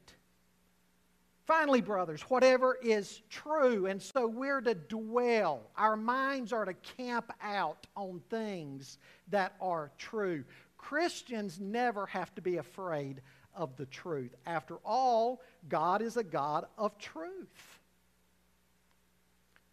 Finally, 1.47 1.83
brothers, 1.83 2.23
whatever 2.23 2.79
is 2.83 3.21
true, 3.29 3.87
and 3.87 4.01
so 4.01 4.27
we're 4.27 4.63
to 4.63 4.75
dwell. 4.75 5.71
Our 5.77 5.97
minds 5.97 6.55
are 6.55 6.65
to 6.65 6.73
camp 6.75 7.31
out 7.43 7.87
on 7.97 8.23
things 8.31 8.99
that 9.29 9.55
are 9.61 9.91
true. 9.99 10.45
Christians 10.79 11.61
never 11.61 12.07
have 12.07 12.35
to 12.37 12.43
be 12.43 12.57
afraid 12.57 13.21
of 13.55 13.77
the 13.77 13.85
truth. 13.87 14.35
After 14.47 14.77
all, 14.85 15.43
God 15.69 16.01
is 16.01 16.17
a 16.17 16.25
God 16.25 16.65
of 16.79 16.97
truth. 16.99 17.81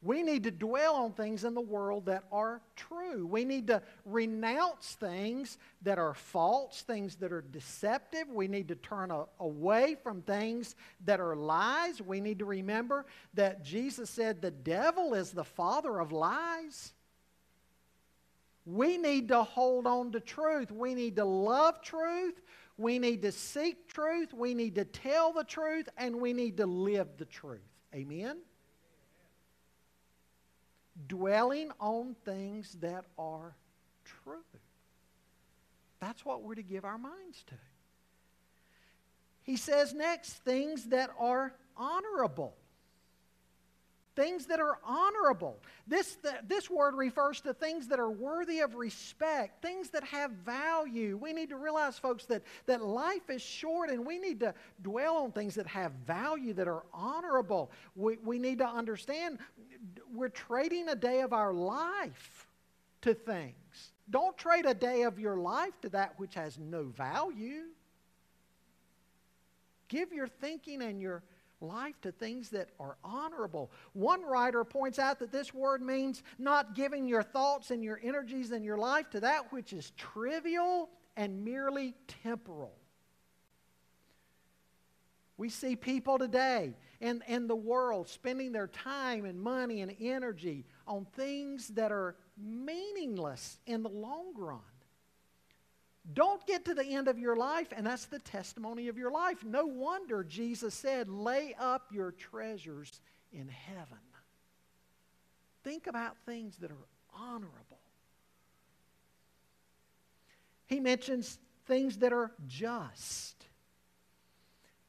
We 0.03 0.23
need 0.23 0.43
to 0.45 0.51
dwell 0.51 0.95
on 0.95 1.11
things 1.11 1.43
in 1.43 1.53
the 1.53 1.61
world 1.61 2.07
that 2.07 2.23
are 2.31 2.61
true. 2.75 3.27
We 3.27 3.45
need 3.45 3.67
to 3.67 3.83
renounce 4.03 4.97
things 4.99 5.59
that 5.83 5.99
are 5.99 6.15
false, 6.15 6.81
things 6.81 7.17
that 7.17 7.31
are 7.31 7.43
deceptive. 7.43 8.27
We 8.27 8.47
need 8.47 8.67
to 8.69 8.75
turn 8.75 9.11
a, 9.11 9.25
away 9.39 9.95
from 10.01 10.23
things 10.23 10.75
that 11.05 11.19
are 11.19 11.35
lies. 11.35 12.01
We 12.01 12.19
need 12.19 12.39
to 12.39 12.45
remember 12.45 13.05
that 13.35 13.63
Jesus 13.63 14.09
said 14.09 14.41
the 14.41 14.49
devil 14.49 15.13
is 15.13 15.31
the 15.31 15.43
father 15.43 15.99
of 15.99 16.11
lies. 16.11 16.93
We 18.65 18.97
need 18.97 19.27
to 19.27 19.43
hold 19.43 19.85
on 19.85 20.11
to 20.13 20.19
truth. 20.19 20.71
We 20.71 20.95
need 20.95 21.15
to 21.17 21.25
love 21.25 21.79
truth. 21.83 22.41
We 22.75 22.97
need 22.97 23.21
to 23.21 23.31
seek 23.31 23.87
truth. 23.87 24.33
We 24.33 24.55
need 24.55 24.73
to 24.75 24.85
tell 24.85 25.31
the 25.31 25.43
truth. 25.43 25.89
And 25.95 26.19
we 26.19 26.33
need 26.33 26.57
to 26.57 26.65
live 26.65 27.07
the 27.17 27.25
truth. 27.25 27.61
Amen? 27.93 28.37
Dwelling 31.07 31.71
on 31.79 32.15
things 32.25 32.77
that 32.81 33.05
are 33.17 33.55
true. 34.05 34.43
That's 35.99 36.25
what 36.25 36.43
we're 36.43 36.55
to 36.55 36.63
give 36.63 36.83
our 36.83 36.97
minds 36.97 37.43
to. 37.47 37.55
He 39.43 39.55
says 39.55 39.93
next, 39.93 40.33
things 40.33 40.85
that 40.85 41.09
are 41.19 41.53
honorable. 41.75 42.55
Things 44.21 44.45
that 44.45 44.59
are 44.59 44.77
honorable. 44.83 45.57
This, 45.87 46.19
this 46.47 46.69
word 46.69 46.93
refers 46.93 47.41
to 47.41 47.55
things 47.55 47.87
that 47.87 47.99
are 47.99 48.11
worthy 48.11 48.59
of 48.59 48.75
respect, 48.75 49.63
things 49.63 49.89
that 49.89 50.03
have 50.03 50.29
value. 50.29 51.17
We 51.19 51.33
need 51.33 51.49
to 51.49 51.55
realize, 51.55 51.97
folks, 51.97 52.25
that, 52.25 52.43
that 52.67 52.83
life 52.83 53.31
is 53.31 53.41
short 53.41 53.89
and 53.89 54.05
we 54.05 54.19
need 54.19 54.39
to 54.41 54.53
dwell 54.83 55.17
on 55.17 55.31
things 55.31 55.55
that 55.55 55.65
have 55.65 55.91
value, 56.05 56.53
that 56.53 56.67
are 56.67 56.83
honorable. 56.93 57.71
We, 57.95 58.17
we 58.23 58.37
need 58.37 58.59
to 58.59 58.67
understand 58.67 59.39
we're 60.13 60.29
trading 60.29 60.89
a 60.89 60.95
day 60.95 61.21
of 61.21 61.33
our 61.33 61.51
life 61.51 62.45
to 63.01 63.15
things. 63.15 63.91
Don't 64.11 64.37
trade 64.37 64.67
a 64.67 64.75
day 64.75 65.01
of 65.01 65.17
your 65.17 65.37
life 65.37 65.73
to 65.81 65.89
that 65.89 66.13
which 66.19 66.35
has 66.35 66.59
no 66.59 66.83
value. 66.83 67.63
Give 69.87 70.13
your 70.13 70.27
thinking 70.27 70.83
and 70.83 71.01
your 71.01 71.23
life 71.61 71.99
to 72.01 72.11
things 72.11 72.49
that 72.49 72.69
are 72.79 72.97
honorable. 73.03 73.71
One 73.93 74.23
writer 74.23 74.63
points 74.63 74.99
out 74.99 75.19
that 75.19 75.31
this 75.31 75.53
word 75.53 75.81
means 75.81 76.23
not 76.37 76.75
giving 76.75 77.07
your 77.07 77.23
thoughts 77.23 77.71
and 77.71 77.83
your 77.83 77.99
energies 78.03 78.51
and 78.51 78.65
your 78.65 78.77
life 78.77 79.09
to 79.11 79.19
that 79.21 79.51
which 79.51 79.73
is 79.73 79.91
trivial 79.91 80.89
and 81.15 81.43
merely 81.43 81.93
temporal. 82.23 82.73
We 85.37 85.49
see 85.49 85.75
people 85.75 86.19
today 86.19 86.75
in, 86.99 87.23
in 87.27 87.47
the 87.47 87.55
world 87.55 88.07
spending 88.07 88.51
their 88.51 88.67
time 88.67 89.25
and 89.25 89.41
money 89.41 89.81
and 89.81 89.95
energy 89.99 90.65
on 90.87 91.05
things 91.15 91.69
that 91.69 91.91
are 91.91 92.15
meaningless 92.37 93.57
in 93.65 93.81
the 93.81 93.89
long 93.89 94.33
run. 94.35 94.59
Don't 96.13 96.45
get 96.47 96.65
to 96.65 96.73
the 96.73 96.83
end 96.83 97.07
of 97.07 97.19
your 97.19 97.35
life, 97.35 97.67
and 97.75 97.85
that's 97.85 98.05
the 98.05 98.19
testimony 98.19 98.87
of 98.87 98.97
your 98.97 99.11
life. 99.11 99.43
No 99.43 99.65
wonder 99.65 100.23
Jesus 100.23 100.73
said, 100.73 101.09
lay 101.09 101.55
up 101.59 101.87
your 101.91 102.11
treasures 102.11 102.99
in 103.31 103.47
heaven. 103.47 103.97
Think 105.63 105.87
about 105.87 106.17
things 106.25 106.57
that 106.57 106.71
are 106.71 106.87
honorable. 107.13 107.79
He 110.65 110.79
mentions 110.79 111.37
things 111.67 111.97
that 111.97 112.13
are 112.13 112.31
just. 112.47 113.45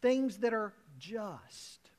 Things 0.00 0.38
that 0.38 0.54
are 0.54 0.72
just. 0.98 1.90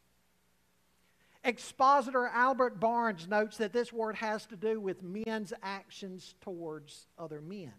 Expositor 1.44 2.28
Albert 2.28 2.80
Barnes 2.80 3.28
notes 3.28 3.58
that 3.58 3.74
this 3.74 3.92
word 3.92 4.16
has 4.16 4.46
to 4.48 4.56
do 4.56 4.80
with 4.80 5.04
men's 5.04 5.54
actions 5.62 6.36
towards 6.42 7.08
other 7.20 7.42
men. 7.42 7.74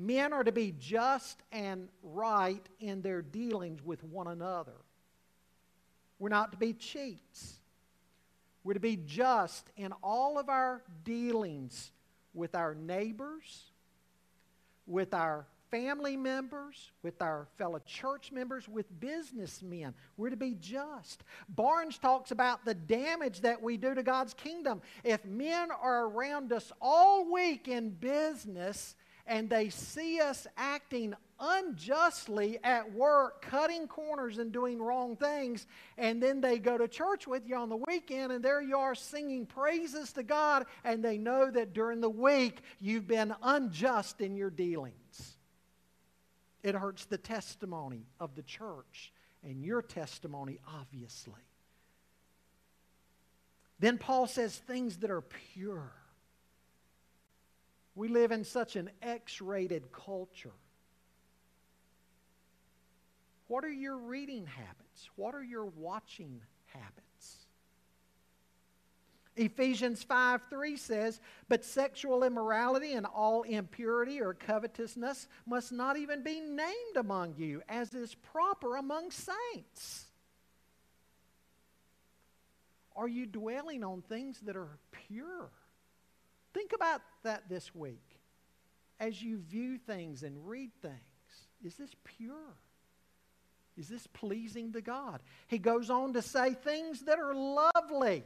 Men 0.00 0.32
are 0.32 0.42
to 0.42 0.50
be 0.50 0.74
just 0.78 1.42
and 1.52 1.88
right 2.02 2.66
in 2.80 3.02
their 3.02 3.20
dealings 3.20 3.82
with 3.84 4.02
one 4.02 4.28
another. 4.28 4.76
We're 6.18 6.30
not 6.30 6.52
to 6.52 6.58
be 6.58 6.72
cheats. 6.72 7.60
We're 8.64 8.74
to 8.74 8.80
be 8.80 8.96
just 8.96 9.68
in 9.76 9.92
all 10.02 10.38
of 10.38 10.48
our 10.48 10.82
dealings 11.04 11.92
with 12.32 12.54
our 12.54 12.74
neighbors, 12.74 13.64
with 14.86 15.12
our 15.12 15.46
family 15.70 16.16
members, 16.16 16.92
with 17.02 17.20
our 17.20 17.46
fellow 17.58 17.80
church 17.84 18.32
members, 18.32 18.66
with 18.66 18.86
businessmen. 19.00 19.92
We're 20.16 20.30
to 20.30 20.36
be 20.36 20.54
just. 20.54 21.24
Barnes 21.50 21.98
talks 21.98 22.30
about 22.30 22.64
the 22.64 22.74
damage 22.74 23.42
that 23.42 23.60
we 23.60 23.76
do 23.76 23.94
to 23.94 24.02
God's 24.02 24.32
kingdom. 24.32 24.80
If 25.04 25.26
men 25.26 25.68
are 25.70 26.06
around 26.06 26.54
us 26.54 26.72
all 26.80 27.30
week 27.30 27.68
in 27.68 27.90
business 27.90 28.96
and 29.26 29.48
they 29.48 29.68
see 29.68 30.20
us 30.20 30.46
acting 30.56 31.14
unjustly 31.38 32.58
at 32.62 32.92
work, 32.92 33.42
cutting 33.42 33.88
corners 33.88 34.38
and 34.38 34.52
doing 34.52 34.80
wrong 34.80 35.16
things, 35.16 35.66
and 35.96 36.22
then 36.22 36.40
they 36.40 36.58
go 36.58 36.76
to 36.76 36.86
church 36.86 37.26
with 37.26 37.48
you 37.48 37.56
on 37.56 37.68
the 37.68 37.78
weekend, 37.88 38.32
and 38.32 38.44
there 38.44 38.60
you 38.60 38.76
are 38.76 38.94
singing 38.94 39.46
praises 39.46 40.12
to 40.12 40.22
God, 40.22 40.66
and 40.84 41.02
they 41.02 41.16
know 41.16 41.50
that 41.50 41.72
during 41.72 42.00
the 42.00 42.10
week 42.10 42.60
you've 42.78 43.06
been 43.06 43.34
unjust 43.42 44.20
in 44.20 44.36
your 44.36 44.50
dealings. 44.50 45.36
It 46.62 46.74
hurts 46.74 47.06
the 47.06 47.18
testimony 47.18 48.06
of 48.18 48.34
the 48.34 48.42
church 48.42 49.12
and 49.42 49.64
your 49.64 49.80
testimony, 49.80 50.58
obviously. 50.78 51.40
Then 53.78 53.96
Paul 53.96 54.26
says 54.26 54.56
things 54.56 54.98
that 54.98 55.10
are 55.10 55.22
pure. 55.22 55.92
We 58.00 58.08
live 58.08 58.32
in 58.32 58.44
such 58.44 58.76
an 58.76 58.88
X 59.02 59.42
rated 59.42 59.92
culture. 59.92 60.54
What 63.46 63.62
are 63.62 63.70
your 63.70 63.98
reading 63.98 64.46
habits? 64.46 65.10
What 65.16 65.34
are 65.34 65.42
your 65.42 65.66
watching 65.66 66.40
habits? 66.64 67.46
Ephesians 69.36 70.02
5 70.02 70.40
3 70.48 70.78
says, 70.78 71.20
But 71.50 71.62
sexual 71.62 72.24
immorality 72.24 72.94
and 72.94 73.04
all 73.04 73.42
impurity 73.42 74.22
or 74.22 74.32
covetousness 74.32 75.28
must 75.44 75.70
not 75.70 75.98
even 75.98 76.22
be 76.22 76.40
named 76.40 76.96
among 76.96 77.34
you, 77.36 77.60
as 77.68 77.92
is 77.92 78.14
proper 78.14 78.76
among 78.76 79.10
saints. 79.10 80.06
Are 82.96 83.08
you 83.08 83.26
dwelling 83.26 83.84
on 83.84 84.00
things 84.00 84.40
that 84.46 84.56
are 84.56 84.78
pure? 84.90 85.50
Think 86.52 86.72
about 86.74 87.02
that 87.22 87.48
this 87.48 87.74
week 87.74 88.18
as 88.98 89.22
you 89.22 89.38
view 89.38 89.78
things 89.78 90.22
and 90.22 90.48
read 90.48 90.70
things. 90.82 90.94
Is 91.64 91.76
this 91.76 91.94
pure? 92.04 92.56
Is 93.76 93.88
this 93.88 94.06
pleasing 94.08 94.72
to 94.72 94.80
God? 94.80 95.22
He 95.46 95.58
goes 95.58 95.90
on 95.90 96.12
to 96.14 96.22
say 96.22 96.54
things 96.54 97.02
that 97.02 97.18
are 97.18 97.34
lovely 97.34 98.24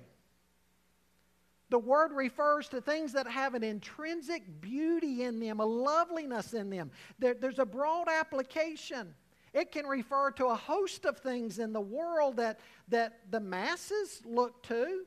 The 1.70 1.79
word 1.79 2.12
refers 2.12 2.68
to 2.68 2.81
things 2.81 3.12
that 3.14 3.27
have 3.27 3.55
an 3.55 3.64
intrinsic 3.64 4.61
beauty 4.61 5.22
in 5.25 5.41
them, 5.41 5.61
a 5.61 5.64
loveliness 5.64 6.55
in 6.55 6.70
them. 6.70 6.91
There, 7.18 7.35
there's 7.35 7.59
a 7.59 7.66
broad 7.66 8.09
application. 8.09 9.14
It 9.53 9.72
can 9.72 9.87
refer 9.87 10.31
to 10.33 10.47
a 10.47 10.55
host 10.55 11.05
of 11.05 11.18
things 11.18 11.59
in 11.59 11.72
the 11.72 11.81
world 11.81 12.37
that, 12.37 12.61
that 12.89 13.31
the 13.31 13.41
masses 13.41 14.20
look 14.25 14.62
to. 14.64 15.05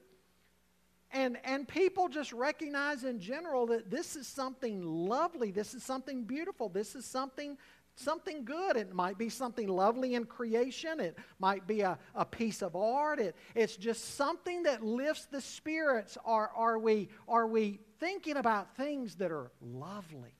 And, 1.12 1.38
and 1.46 1.68
people 1.68 2.10
just 2.10 2.34
recognize 2.34 3.04
in 3.04 3.20
general 3.20 3.66
that 3.68 3.90
this 3.90 4.16
is 4.16 4.28
something 4.28 4.82
lovely, 4.84 5.52
this 5.52 5.74
is 5.74 5.84
something 5.84 6.24
beautiful, 6.24 6.70
this 6.70 6.96
is 6.96 7.06
something 7.06 7.58
something 8.00 8.46
good. 8.46 8.78
It 8.78 8.94
might 8.94 9.18
be 9.18 9.30
something 9.30 9.68
lovely 9.68 10.16
in 10.16 10.26
creation. 10.26 11.00
It 11.00 11.18
might 11.40 11.68
be 11.68 11.82
a, 11.82 11.98
a 12.16 12.26
piece 12.26 12.62
of 12.62 12.76
art. 12.76 13.20
It, 13.20 13.36
it's 13.56 13.76
just 13.76 14.16
something 14.16 14.64
that 14.64 14.84
lifts 14.84 15.26
the 15.26 15.42
spirits. 15.42 16.18
Are, 16.24 16.52
are, 16.56 16.78
we, 16.80 17.10
are 17.28 17.48
we 17.48 17.80
thinking 18.00 18.38
about 18.38 18.76
things 18.78 19.16
that 19.16 19.32
are 19.32 19.52
lovely? 19.62 20.36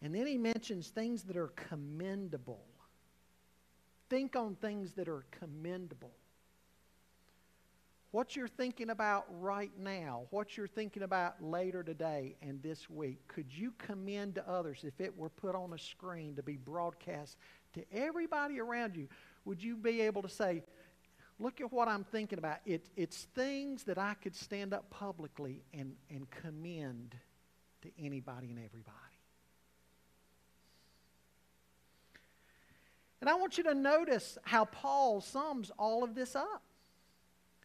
And 0.00 0.14
then 0.14 0.26
he 0.26 0.38
mentions 0.38 0.88
things 0.88 1.24
that 1.24 1.36
are 1.36 1.48
commendable. 1.48 2.64
Think 4.08 4.36
on 4.36 4.54
things 4.54 4.92
that 4.92 5.08
are 5.08 5.26
commendable. 5.30 6.12
What 8.10 8.34
you're 8.34 8.48
thinking 8.48 8.88
about 8.88 9.26
right 9.38 9.70
now, 9.78 10.22
what 10.30 10.56
you're 10.56 10.66
thinking 10.66 11.02
about 11.02 11.42
later 11.42 11.82
today 11.82 12.36
and 12.40 12.62
this 12.62 12.88
week, 12.88 13.18
could 13.28 13.52
you 13.52 13.74
commend 13.76 14.36
to 14.36 14.48
others 14.48 14.82
if 14.82 14.98
it 15.00 15.14
were 15.14 15.28
put 15.28 15.54
on 15.54 15.74
a 15.74 15.78
screen 15.78 16.34
to 16.36 16.42
be 16.42 16.56
broadcast 16.56 17.36
to 17.74 17.84
everybody 17.92 18.60
around 18.60 18.96
you? 18.96 19.08
Would 19.44 19.62
you 19.62 19.76
be 19.76 20.00
able 20.00 20.22
to 20.22 20.28
say, 20.28 20.62
Look 21.40 21.60
at 21.60 21.72
what 21.72 21.86
I'm 21.86 22.04
thinking 22.04 22.38
about. 22.38 22.58
It, 22.66 22.88
it's 22.96 23.28
things 23.34 23.84
that 23.84 23.96
I 23.96 24.14
could 24.14 24.34
stand 24.34 24.74
up 24.74 24.90
publicly 24.90 25.62
and, 25.72 25.94
and 26.10 26.28
commend 26.30 27.14
to 27.82 27.90
anybody 27.98 28.50
and 28.50 28.58
everybody. 28.58 28.94
And 33.20 33.30
I 33.30 33.34
want 33.34 33.56
you 33.56 33.64
to 33.64 33.74
notice 33.74 34.36
how 34.42 34.64
Paul 34.64 35.20
sums 35.20 35.70
all 35.78 36.02
of 36.02 36.14
this 36.14 36.34
up. 36.34 36.62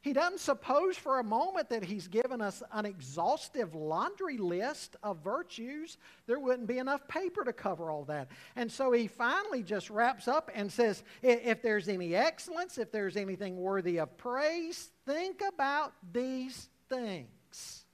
He 0.03 0.11
doesn't 0.11 0.41
suppose 0.41 0.97
for 0.97 1.19
a 1.19 1.23
moment 1.23 1.69
that 1.69 1.81
he's 1.81 2.09
given 2.09 2.41
us 2.41 2.61
an 2.73 2.85
exhaustive 2.85 3.73
laundry 3.73 4.37
list 4.37 4.97
of 5.01 5.23
virtues. 5.23 5.97
There 6.27 6.41
wouldn't 6.41 6.67
be 6.67 6.77
enough 6.77 7.07
paper 7.07 7.45
to 7.45 7.53
cover 7.53 7.89
all 7.89 8.03
that. 8.05 8.27
And 8.57 8.69
so 8.69 8.91
he 8.91 9.07
finally 9.07 9.63
just 9.63 9.89
wraps 9.89 10.27
up 10.27 10.51
and 10.53 10.69
says 10.69 11.03
if 11.21 11.61
there's 11.61 11.87
any 11.87 12.15
excellence, 12.15 12.77
if 12.77 12.91
there's 12.91 13.15
anything 13.15 13.55
worthy 13.55 13.97
of 13.97 14.17
praise, 14.17 14.89
think 15.05 15.41
about 15.41 15.93
these 16.11 16.67
things. 16.89 17.85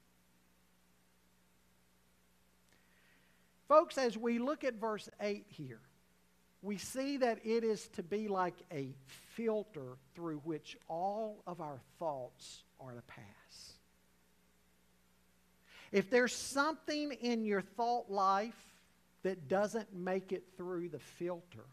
Folks, 3.67 3.99
as 3.99 4.17
we 4.17 4.39
look 4.39 4.63
at 4.63 4.73
verse 4.73 5.07
8 5.21 5.45
here, 5.47 5.81
we 6.63 6.79
see 6.79 7.17
that 7.17 7.37
it 7.45 7.63
is 7.63 7.87
to 7.89 8.01
be 8.01 8.27
like 8.27 8.55
a 8.71 8.95
filter 9.39 9.97
through 10.15 10.39
which 10.39 10.77
all 10.89 11.41
of 11.47 11.61
our 11.61 11.79
thoughts 11.97 12.63
are 12.77 12.91
to 12.91 13.01
pass. 13.03 13.73
If 15.93 16.09
there's 16.09 16.35
something 16.35 17.13
in 17.13 17.45
your 17.45 17.61
thought 17.61 18.11
life 18.11 18.59
that 19.23 19.47
doesn't 19.47 19.95
make 19.95 20.33
it 20.33 20.43
through 20.57 20.89
the 20.89 20.99
filter, 20.99 21.65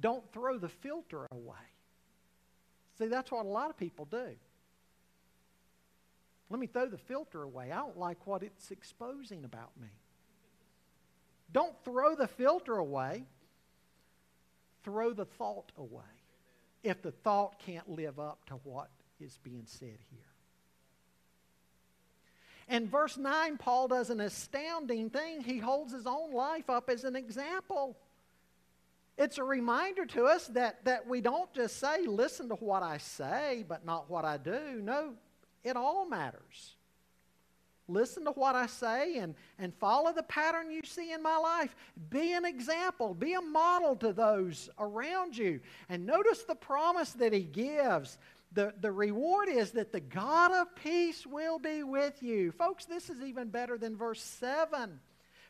don't 0.00 0.24
throw 0.32 0.58
the 0.58 0.68
filter 0.68 1.28
away. 1.30 1.54
See, 2.98 3.06
that's 3.06 3.30
what 3.30 3.46
a 3.46 3.48
lot 3.48 3.70
of 3.70 3.76
people 3.76 4.04
do. 4.04 4.30
Let 6.50 6.58
me 6.58 6.66
throw 6.66 6.88
the 6.88 6.98
filter 6.98 7.44
away. 7.44 7.70
I 7.70 7.76
don't 7.76 7.98
like 7.98 8.26
what 8.26 8.42
it's 8.42 8.72
exposing 8.72 9.44
about 9.44 9.70
me. 9.80 9.88
Don't 11.52 11.74
throw 11.84 12.16
the 12.16 12.26
filter 12.26 12.74
away. 12.74 13.26
Throw 14.84 15.12
the 15.12 15.24
thought 15.24 15.72
away 15.76 16.02
if 16.82 17.02
the 17.02 17.10
thought 17.10 17.58
can't 17.58 17.88
live 17.88 18.20
up 18.20 18.44
to 18.46 18.54
what 18.64 18.90
is 19.18 19.38
being 19.42 19.64
said 19.66 19.98
here. 20.10 20.20
In 22.68 22.88
verse 22.88 23.16
9, 23.16 23.58
Paul 23.58 23.88
does 23.88 24.10
an 24.10 24.20
astounding 24.20 25.10
thing. 25.10 25.42
He 25.42 25.58
holds 25.58 25.92
his 25.92 26.06
own 26.06 26.32
life 26.32 26.70
up 26.70 26.88
as 26.88 27.04
an 27.04 27.16
example. 27.16 27.96
It's 29.16 29.38
a 29.38 29.44
reminder 29.44 30.06
to 30.06 30.24
us 30.24 30.46
that, 30.48 30.84
that 30.84 31.06
we 31.06 31.20
don't 31.20 31.52
just 31.52 31.78
say, 31.78 32.06
listen 32.06 32.48
to 32.48 32.54
what 32.54 32.82
I 32.82 32.98
say, 32.98 33.64
but 33.68 33.84
not 33.84 34.10
what 34.10 34.24
I 34.24 34.38
do. 34.38 34.80
No, 34.82 35.14
it 35.62 35.76
all 35.76 36.06
matters. 36.06 36.74
Listen 37.86 38.24
to 38.24 38.30
what 38.30 38.54
I 38.54 38.66
say 38.66 39.18
and, 39.18 39.34
and 39.58 39.74
follow 39.74 40.12
the 40.12 40.22
pattern 40.22 40.70
you 40.70 40.80
see 40.84 41.12
in 41.12 41.22
my 41.22 41.36
life. 41.36 41.76
Be 42.08 42.32
an 42.32 42.44
example, 42.44 43.12
be 43.14 43.34
a 43.34 43.42
model 43.42 43.94
to 43.96 44.12
those 44.12 44.70
around 44.78 45.36
you. 45.36 45.60
And 45.88 46.06
notice 46.06 46.44
the 46.44 46.54
promise 46.54 47.10
that 47.12 47.32
he 47.32 47.42
gives. 47.42 48.16
The, 48.52 48.72
the 48.80 48.92
reward 48.92 49.48
is 49.48 49.72
that 49.72 49.92
the 49.92 50.00
God 50.00 50.52
of 50.52 50.74
peace 50.76 51.26
will 51.26 51.58
be 51.58 51.82
with 51.82 52.22
you. 52.22 52.52
Folks, 52.52 52.86
this 52.86 53.10
is 53.10 53.20
even 53.20 53.48
better 53.48 53.76
than 53.76 53.96
verse 53.96 54.22
7. 54.22 55.00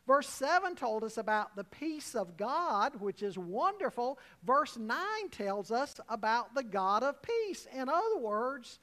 Verse 0.07 0.29
7 0.29 0.75
told 0.75 1.05
us 1.05 1.17
about 1.17 1.55
the 1.55 1.65
peace 1.65 2.15
of 2.15 2.37
God, 2.37 3.01
which 3.01 3.23
is 3.23 3.39
wonderful. 3.39 4.19
Verse 4.43 4.77
9 4.77 4.99
tells 5.31 5.71
us 5.71 5.99
about 6.09 6.55
the 6.55 6.63
God 6.63 7.03
of 7.03 7.23
peace. 7.23 7.67
In 7.75 7.89
other 7.89 8.19
words, 8.19 8.81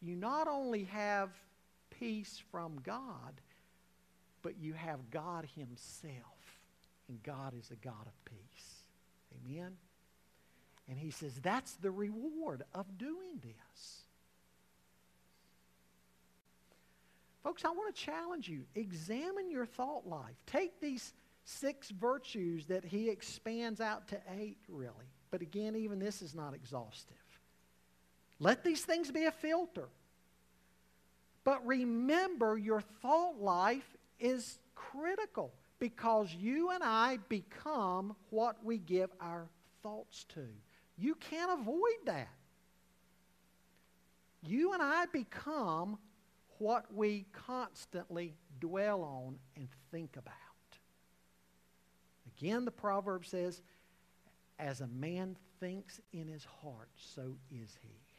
you 0.00 0.14
not 0.14 0.46
only 0.46 0.84
have 0.84 1.30
peace 2.00 2.42
from 2.50 2.80
God, 2.82 3.40
but 4.42 4.58
you 4.58 4.72
have 4.72 5.10
God 5.10 5.46
Himself. 5.54 6.14
And 7.08 7.22
God 7.22 7.54
is 7.58 7.70
a 7.70 7.76
God 7.76 8.06
of 8.06 8.24
peace. 8.24 8.84
Amen? 9.44 9.76
And 10.88 10.98
He 10.98 11.10
says 11.10 11.34
that's 11.42 11.74
the 11.76 11.90
reward 11.90 12.64
of 12.74 12.98
doing 12.98 13.40
this. 13.42 14.00
Folks, 17.42 17.64
I 17.64 17.70
want 17.70 17.94
to 17.94 18.00
challenge 18.02 18.48
you. 18.48 18.64
Examine 18.74 19.50
your 19.50 19.66
thought 19.66 20.06
life. 20.06 20.36
Take 20.46 20.80
these 20.80 21.14
six 21.44 21.90
virtues 21.90 22.66
that 22.66 22.84
he 22.84 23.08
expands 23.08 23.80
out 23.80 24.08
to 24.08 24.20
eight, 24.38 24.58
really. 24.68 24.92
But 25.30 25.40
again, 25.40 25.74
even 25.74 25.98
this 25.98 26.22
is 26.22 26.34
not 26.34 26.54
exhaustive. 26.54 27.16
Let 28.38 28.62
these 28.62 28.84
things 28.84 29.10
be 29.10 29.24
a 29.24 29.32
filter. 29.32 29.88
But 31.44 31.66
remember, 31.66 32.56
your 32.56 32.80
thought 33.02 33.40
life 33.40 33.96
is 34.18 34.58
critical 34.74 35.52
because 35.78 36.32
you 36.34 36.70
and 36.70 36.82
I 36.82 37.18
become 37.28 38.14
what 38.28 38.62
we 38.64 38.78
give 38.78 39.10
our 39.20 39.48
thoughts 39.82 40.24
to. 40.34 40.46
You 40.98 41.14
can't 41.14 41.60
avoid 41.60 42.04
that. 42.04 42.28
You 44.42 44.72
and 44.74 44.82
I 44.82 45.06
become 45.06 45.98
what 46.58 46.92
we 46.94 47.26
constantly 47.32 48.34
dwell 48.60 49.02
on 49.02 49.38
and 49.56 49.68
think 49.90 50.16
about. 50.16 50.34
Again, 52.38 52.66
the 52.66 52.70
proverb 52.70 53.24
says, 53.26 53.62
as 54.58 54.82
a 54.82 54.86
man 54.86 55.36
thinks 55.58 56.00
in 56.12 56.28
his 56.28 56.46
heart, 56.62 56.90
so 56.96 57.36
is 57.50 57.78
he. 57.82 58.09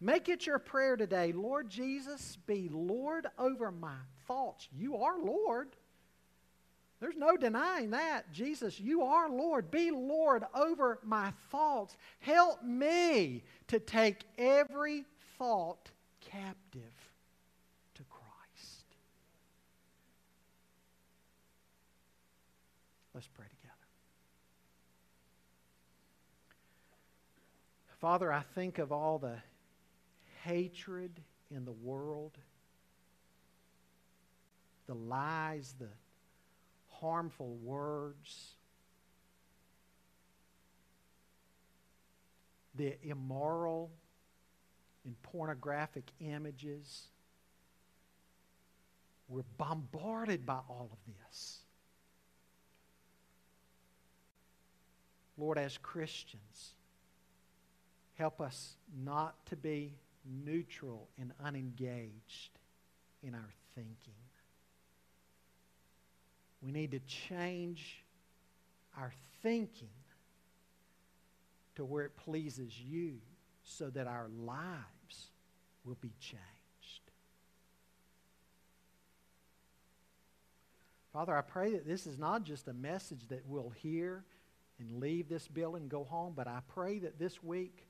Make 0.00 0.30
it 0.30 0.46
your 0.46 0.58
prayer 0.58 0.96
today, 0.96 1.32
Lord 1.32 1.68
Jesus, 1.68 2.38
be 2.46 2.70
Lord 2.72 3.26
over 3.38 3.70
my 3.70 3.98
thoughts. 4.26 4.66
You 4.72 4.96
are 4.96 5.18
Lord. 5.18 5.76
There's 7.00 7.16
no 7.16 7.36
denying 7.36 7.90
that. 7.90 8.32
Jesus, 8.32 8.80
you 8.80 9.02
are 9.02 9.28
Lord. 9.28 9.70
Be 9.70 9.90
Lord 9.90 10.44
over 10.54 11.00
my 11.02 11.32
thoughts. 11.50 11.96
Help 12.20 12.62
me 12.62 13.42
to 13.68 13.78
take 13.78 14.24
every 14.38 15.04
thought 15.38 15.90
captive 16.20 16.82
to 17.94 18.02
Christ. 18.04 18.84
Let's 23.14 23.28
pray 23.28 23.46
together. 23.46 23.74
Father, 27.98 28.32
I 28.32 28.42
think 28.54 28.78
of 28.78 28.92
all 28.92 29.18
the 29.18 29.36
hatred 30.44 31.20
in 31.50 31.64
the 31.64 31.72
world, 31.72 32.36
the 34.86 34.94
lies, 34.94 35.74
the 35.78 35.88
harmful 36.88 37.56
words, 37.62 38.54
the 42.74 42.96
immoral 43.02 43.90
and 45.04 45.20
pornographic 45.22 46.04
images. 46.20 47.08
We're 49.28 49.42
bombarded 49.58 50.44
by 50.44 50.58
all 50.68 50.90
of 50.92 51.14
this. 51.28 51.58
Lord, 55.36 55.56
as 55.56 55.78
Christians, 55.78 56.74
Help 58.20 58.42
us 58.42 58.76
not 59.02 59.46
to 59.46 59.56
be 59.56 59.94
neutral 60.24 61.08
and 61.18 61.32
unengaged 61.44 62.58
in 63.22 63.34
our 63.34 63.52
thinking. 63.74 64.14
We 66.62 66.72
need 66.72 66.90
to 66.92 67.00
change 67.00 68.04
our 68.96 69.12
thinking 69.42 69.88
to 71.76 71.84
where 71.84 72.04
it 72.04 72.16
pleases 72.16 72.78
you 72.78 73.14
so 73.62 73.88
that 73.90 74.06
our 74.06 74.28
lives 74.28 75.30
will 75.84 75.96
be 76.00 76.12
changed. 76.20 76.40
Father, 81.12 81.36
I 81.36 81.40
pray 81.40 81.72
that 81.72 81.86
this 81.86 82.06
is 82.06 82.18
not 82.18 82.44
just 82.44 82.68
a 82.68 82.72
message 82.72 83.26
that 83.28 83.46
we'll 83.46 83.70
hear 83.70 84.24
and 84.78 85.00
leave 85.00 85.28
this 85.28 85.48
building 85.48 85.82
and 85.82 85.90
go 85.90 86.04
home, 86.04 86.34
but 86.36 86.46
I 86.46 86.60
pray 86.68 86.98
that 87.00 87.18
this 87.18 87.42
week 87.42 87.86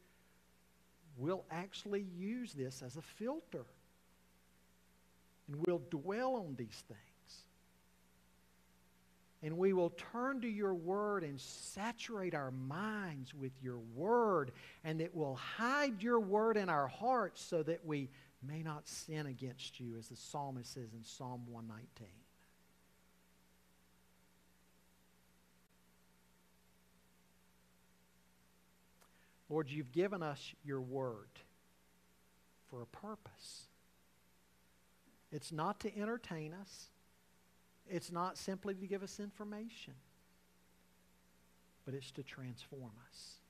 we'll 1.16 1.44
actually 1.50 2.06
use 2.16 2.52
this 2.52 2.82
as 2.82 2.96
a 2.96 3.02
filter. 3.02 3.64
And 5.48 5.64
we'll 5.66 5.82
dwell 5.90 6.36
on 6.36 6.54
these 6.56 6.84
things. 6.86 7.00
And 9.42 9.56
we 9.56 9.72
will 9.72 9.90
turn 10.12 10.42
to 10.42 10.48
your 10.48 10.74
word 10.74 11.24
and 11.24 11.40
saturate 11.40 12.34
our 12.34 12.50
minds 12.50 13.34
with 13.34 13.52
your 13.62 13.78
word. 13.94 14.52
And 14.84 15.00
it 15.00 15.14
will 15.14 15.36
hide 15.36 16.02
your 16.02 16.20
word 16.20 16.56
in 16.56 16.68
our 16.68 16.88
hearts 16.88 17.42
so 17.42 17.62
that 17.62 17.84
we 17.84 18.10
may 18.46 18.62
not 18.62 18.86
sin 18.86 19.26
against 19.26 19.80
you, 19.80 19.96
as 19.98 20.08
the 20.08 20.16
psalmist 20.16 20.74
says 20.74 20.92
in 20.92 21.04
Psalm 21.04 21.42
119. 21.48 22.19
Lord, 29.50 29.68
you've 29.68 29.92
given 29.92 30.22
us 30.22 30.54
your 30.64 30.80
word 30.80 31.28
for 32.70 32.82
a 32.82 32.86
purpose. 32.86 33.66
It's 35.32 35.50
not 35.50 35.80
to 35.80 35.98
entertain 35.98 36.54
us. 36.54 36.86
It's 37.88 38.12
not 38.12 38.38
simply 38.38 38.74
to 38.74 38.86
give 38.86 39.02
us 39.02 39.18
information, 39.18 39.94
but 41.84 41.94
it's 41.94 42.12
to 42.12 42.22
transform 42.22 42.92
us. 43.08 43.40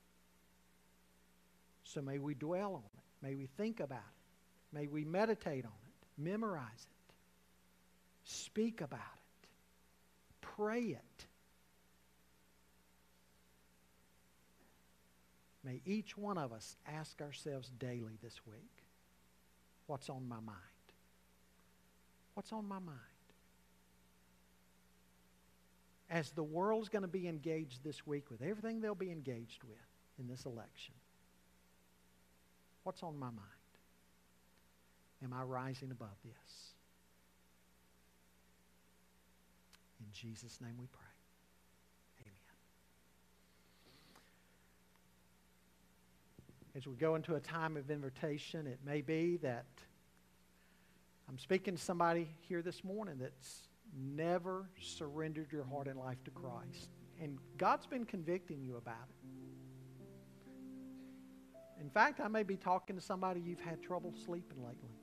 So 1.85 2.01
may 2.01 2.19
we 2.19 2.35
dwell 2.35 2.75
on 2.75 2.85
it. 2.97 3.05
May 3.23 3.35
we 3.35 3.47
think 3.47 3.81
about 3.81 3.99
it. 3.99 4.75
May 4.77 4.87
we 4.87 5.05
meditate 5.05 5.67
on 5.67 5.73
it, 5.87 6.23
memorize 6.23 6.63
it, 6.79 7.15
speak 8.25 8.81
about 8.81 9.01
it, 9.01 9.49
pray 10.41 10.81
it. 10.81 11.27
May 15.63 15.83
each 15.85 16.17
one 16.17 16.39
of 16.39 16.53
us 16.53 16.77
ask 16.87 17.21
ourselves 17.21 17.71
daily 17.79 18.19
this 18.23 18.41
week 18.47 18.85
what's 19.87 20.09
on 20.09 20.27
my 20.29 20.41
mind? 20.41 20.57
What's 22.35 22.53
on 22.53 22.67
my 22.67 22.79
mind? 22.79 22.99
As 26.09 26.31
the 26.31 26.43
world's 26.43 26.89
going 26.89 27.03
to 27.03 27.09
be 27.09 27.29
engaged 27.29 27.85
this 27.85 28.07
week 28.07 28.31
with 28.31 28.43
everything 28.43 28.81
they'll 28.81 28.95
be 28.95 29.11
engaged 29.11 29.63
with 29.65 29.79
in 30.19 30.27
this 30.27 30.45
election, 30.47 30.95
what's 32.83 33.03
on 33.03 33.19
my 33.19 33.27
mind? 33.27 33.39
Am 35.23 35.33
I 35.33 35.43
rising 35.43 35.91
above 35.91 36.17
this? 36.25 36.75
In 40.01 40.07
Jesus' 40.13 40.61
name 40.61 40.77
we 40.79 40.87
pray. 40.87 41.10
As 46.77 46.87
we 46.87 46.95
go 46.95 47.15
into 47.15 47.35
a 47.35 47.41
time 47.41 47.77
of 47.77 47.91
invitation, 47.91 48.67
it 48.67 48.79
may 48.85 49.01
be 49.01 49.39
that 49.39 49.67
I'm 51.29 51.39
speaking 51.39 51.77
to 51.77 51.83
somebody 51.83 52.29
here 52.49 52.63
this 52.63 52.83
morning 52.85 53.17
that's 53.21 53.69
never 53.97 54.69
surrendered 54.81 55.53
your 55.53 55.65
heart 55.65 55.89
and 55.89 55.99
life 55.99 56.23
to 56.25 56.31
Christ. 56.31 56.91
And 57.21 57.39
God's 57.57 57.87
been 57.87 58.05
convicting 58.05 58.63
you 58.63 58.77
about 58.77 59.09
it. 59.09 59.17
In 61.81 61.91
fact, 61.91 62.21
I 62.21 62.29
may 62.29 62.43
be 62.43 62.57
talking 62.57 62.97
to 62.97 63.03
somebody 63.03 63.41
you've 63.41 63.61
had 63.61 63.83
trouble 63.83 64.13
sleeping 64.25 64.59
lately 64.59 64.97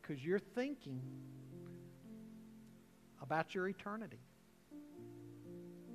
because 0.00 0.24
you're 0.24 0.38
thinking 0.38 1.00
about 3.22 3.54
your 3.54 3.68
eternity. 3.68 4.20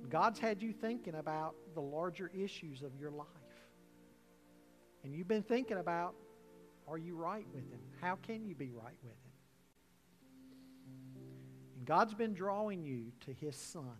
God's 0.08 0.38
had 0.38 0.62
you 0.62 0.72
thinking 0.72 1.16
about 1.16 1.54
the 1.74 1.80
larger 1.80 2.30
issues 2.34 2.82
of 2.82 2.92
your 2.98 3.10
life. 3.10 3.26
And 5.06 5.14
you've 5.14 5.28
been 5.28 5.44
thinking 5.44 5.78
about 5.78 6.16
are 6.88 6.98
you 6.98 7.14
right 7.14 7.46
with 7.54 7.70
Him? 7.70 7.78
How 8.00 8.16
can 8.16 8.44
you 8.44 8.56
be 8.56 8.72
right 8.72 8.98
with 9.04 9.12
Him? 9.12 9.32
And 11.76 11.86
God's 11.86 12.12
been 12.12 12.34
drawing 12.34 12.82
you 12.82 13.12
to 13.20 13.32
His 13.32 13.54
Son. 13.54 13.96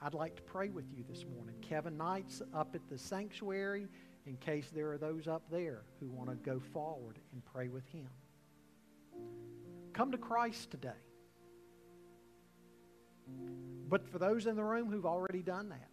I'd 0.00 0.14
like 0.14 0.36
to 0.36 0.42
pray 0.42 0.70
with 0.70 0.86
you 0.90 1.04
this 1.06 1.26
morning. 1.36 1.54
Kevin 1.60 1.98
Knight's 1.98 2.40
up 2.54 2.74
at 2.74 2.80
the 2.88 2.96
sanctuary 2.96 3.88
in 4.24 4.38
case 4.38 4.70
there 4.74 4.90
are 4.90 4.96
those 4.96 5.28
up 5.28 5.42
there 5.50 5.82
who 6.00 6.08
want 6.08 6.30
to 6.30 6.36
go 6.36 6.58
forward 6.58 7.18
and 7.32 7.44
pray 7.44 7.68
with 7.68 7.86
Him. 7.88 8.08
Come 9.92 10.10
to 10.12 10.18
Christ 10.18 10.70
today. 10.70 10.88
But 13.86 14.08
for 14.08 14.18
those 14.18 14.46
in 14.46 14.56
the 14.56 14.64
room 14.64 14.90
who've 14.90 15.04
already 15.04 15.42
done 15.42 15.68
that, 15.68 15.90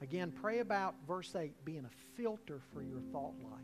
Again, 0.00 0.32
pray 0.32 0.58
about 0.58 0.94
verse 1.06 1.34
8 1.34 1.64
being 1.64 1.84
a 1.84 2.16
filter 2.16 2.60
for 2.72 2.82
your 2.82 3.00
thought 3.12 3.34
life. 3.42 3.60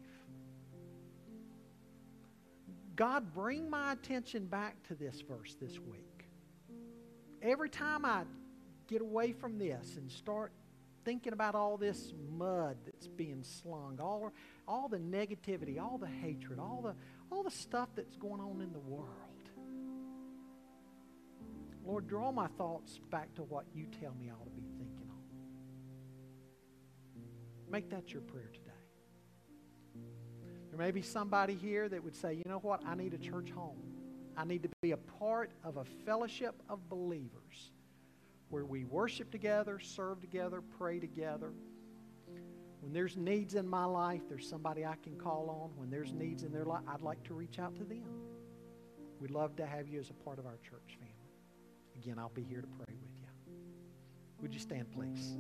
God, 2.97 3.33
bring 3.33 3.71
my 3.71 3.93
attention 3.93 4.47
back 4.47 4.83
to 4.89 4.95
this 4.95 5.23
verse 5.23 5.57
this 5.61 5.79
week. 5.79 6.27
Every 7.43 7.71
time 7.71 8.05
I 8.05 8.25
get 8.89 9.01
away 9.01 9.33
from 9.33 9.59
this 9.59 9.97
and 9.97 10.11
start 10.11 10.53
thinking 11.05 11.33
about 11.33 11.55
all 11.55 11.77
this 11.77 12.13
mud 12.31 12.77
that's 12.85 13.07
being 13.07 13.43
slung, 13.43 13.99
all, 14.01 14.33
all 14.69 14.89
the 14.89 14.99
negativity, 14.99 15.81
all 15.81 15.99
the 15.99 16.07
hatred, 16.07 16.59
all 16.59 16.83
the, 16.83 16.95
all 17.35 17.43
the 17.43 17.51
stuff 17.51 17.89
that's 17.97 18.17
going 18.17 18.41
on 18.41 18.61
in 18.61 18.73
the 18.73 18.79
world. 18.81 19.09
Lord, 21.87 22.07
draw 22.07 22.31
my 22.31 22.49
thoughts 22.59 23.01
back 23.11 23.35
to 23.37 23.43
what 23.43 23.65
you 23.75 23.87
tell 24.01 24.15
me 24.15 24.31
ought 24.31 24.45
to 24.45 24.51
be. 24.51 24.80
Make 27.71 27.89
that 27.91 28.13
your 28.13 28.23
prayer 28.23 28.51
today. 28.53 28.71
There 30.71 30.79
may 30.79 30.91
be 30.91 31.03
somebody 31.03 31.55
here 31.55 31.89
that 31.89 32.03
would 32.03 32.17
say, 32.17 32.35
you 32.35 32.43
know 32.47 32.59
what? 32.59 32.85
I 32.87 32.95
need 32.95 33.15
a 33.15 33.19
church 33.19 33.51
home. 33.51 33.79
I 34.37 34.45
need 34.45 34.63
to 34.63 34.71
be 34.83 34.93
a 34.93 34.97
part 34.97 35.53
of 35.65 35.77
a 35.77 35.85
fellowship 35.85 36.63
of 36.69 36.89
believers 36.89 37.73
where 38.49 38.65
we 38.65 38.85
worship 38.85 39.31
together, 39.31 39.79
serve 39.79 40.21
together, 40.21 40.61
pray 40.79 40.99
together. 40.99 41.53
When 42.81 42.93
there's 42.93 43.17
needs 43.17 43.55
in 43.55 43.69
my 43.69 43.85
life, 43.85 44.23
there's 44.29 44.49
somebody 44.49 44.85
I 44.85 44.97
can 45.03 45.17
call 45.17 45.51
on. 45.51 45.79
When 45.79 45.91
there's 45.91 46.13
needs 46.13 46.43
in 46.43 46.53
their 46.53 46.65
life, 46.65 46.83
I'd 46.89 47.03
like 47.03 47.23
to 47.25 47.35
reach 47.35 47.59
out 47.59 47.77
to 47.77 47.85
them. 47.85 48.09
We'd 49.21 49.31
love 49.31 49.55
to 49.57 49.67
have 49.67 49.87
you 49.87 50.01
as 50.01 50.11
a 50.11 50.15
part 50.15 50.39
of 50.39 50.47
our 50.47 50.59
church 50.59 50.99
family. 50.99 51.15
Again, 51.97 52.19
I'll 52.19 52.31
be 52.31 52.43
here 52.43 52.63
to 52.63 52.67
pray 52.67 52.95
with 53.01 53.11
you. 53.21 53.29
Would 54.41 54.55
you 54.55 54.61
stand, 54.61 54.91
please? 54.93 55.37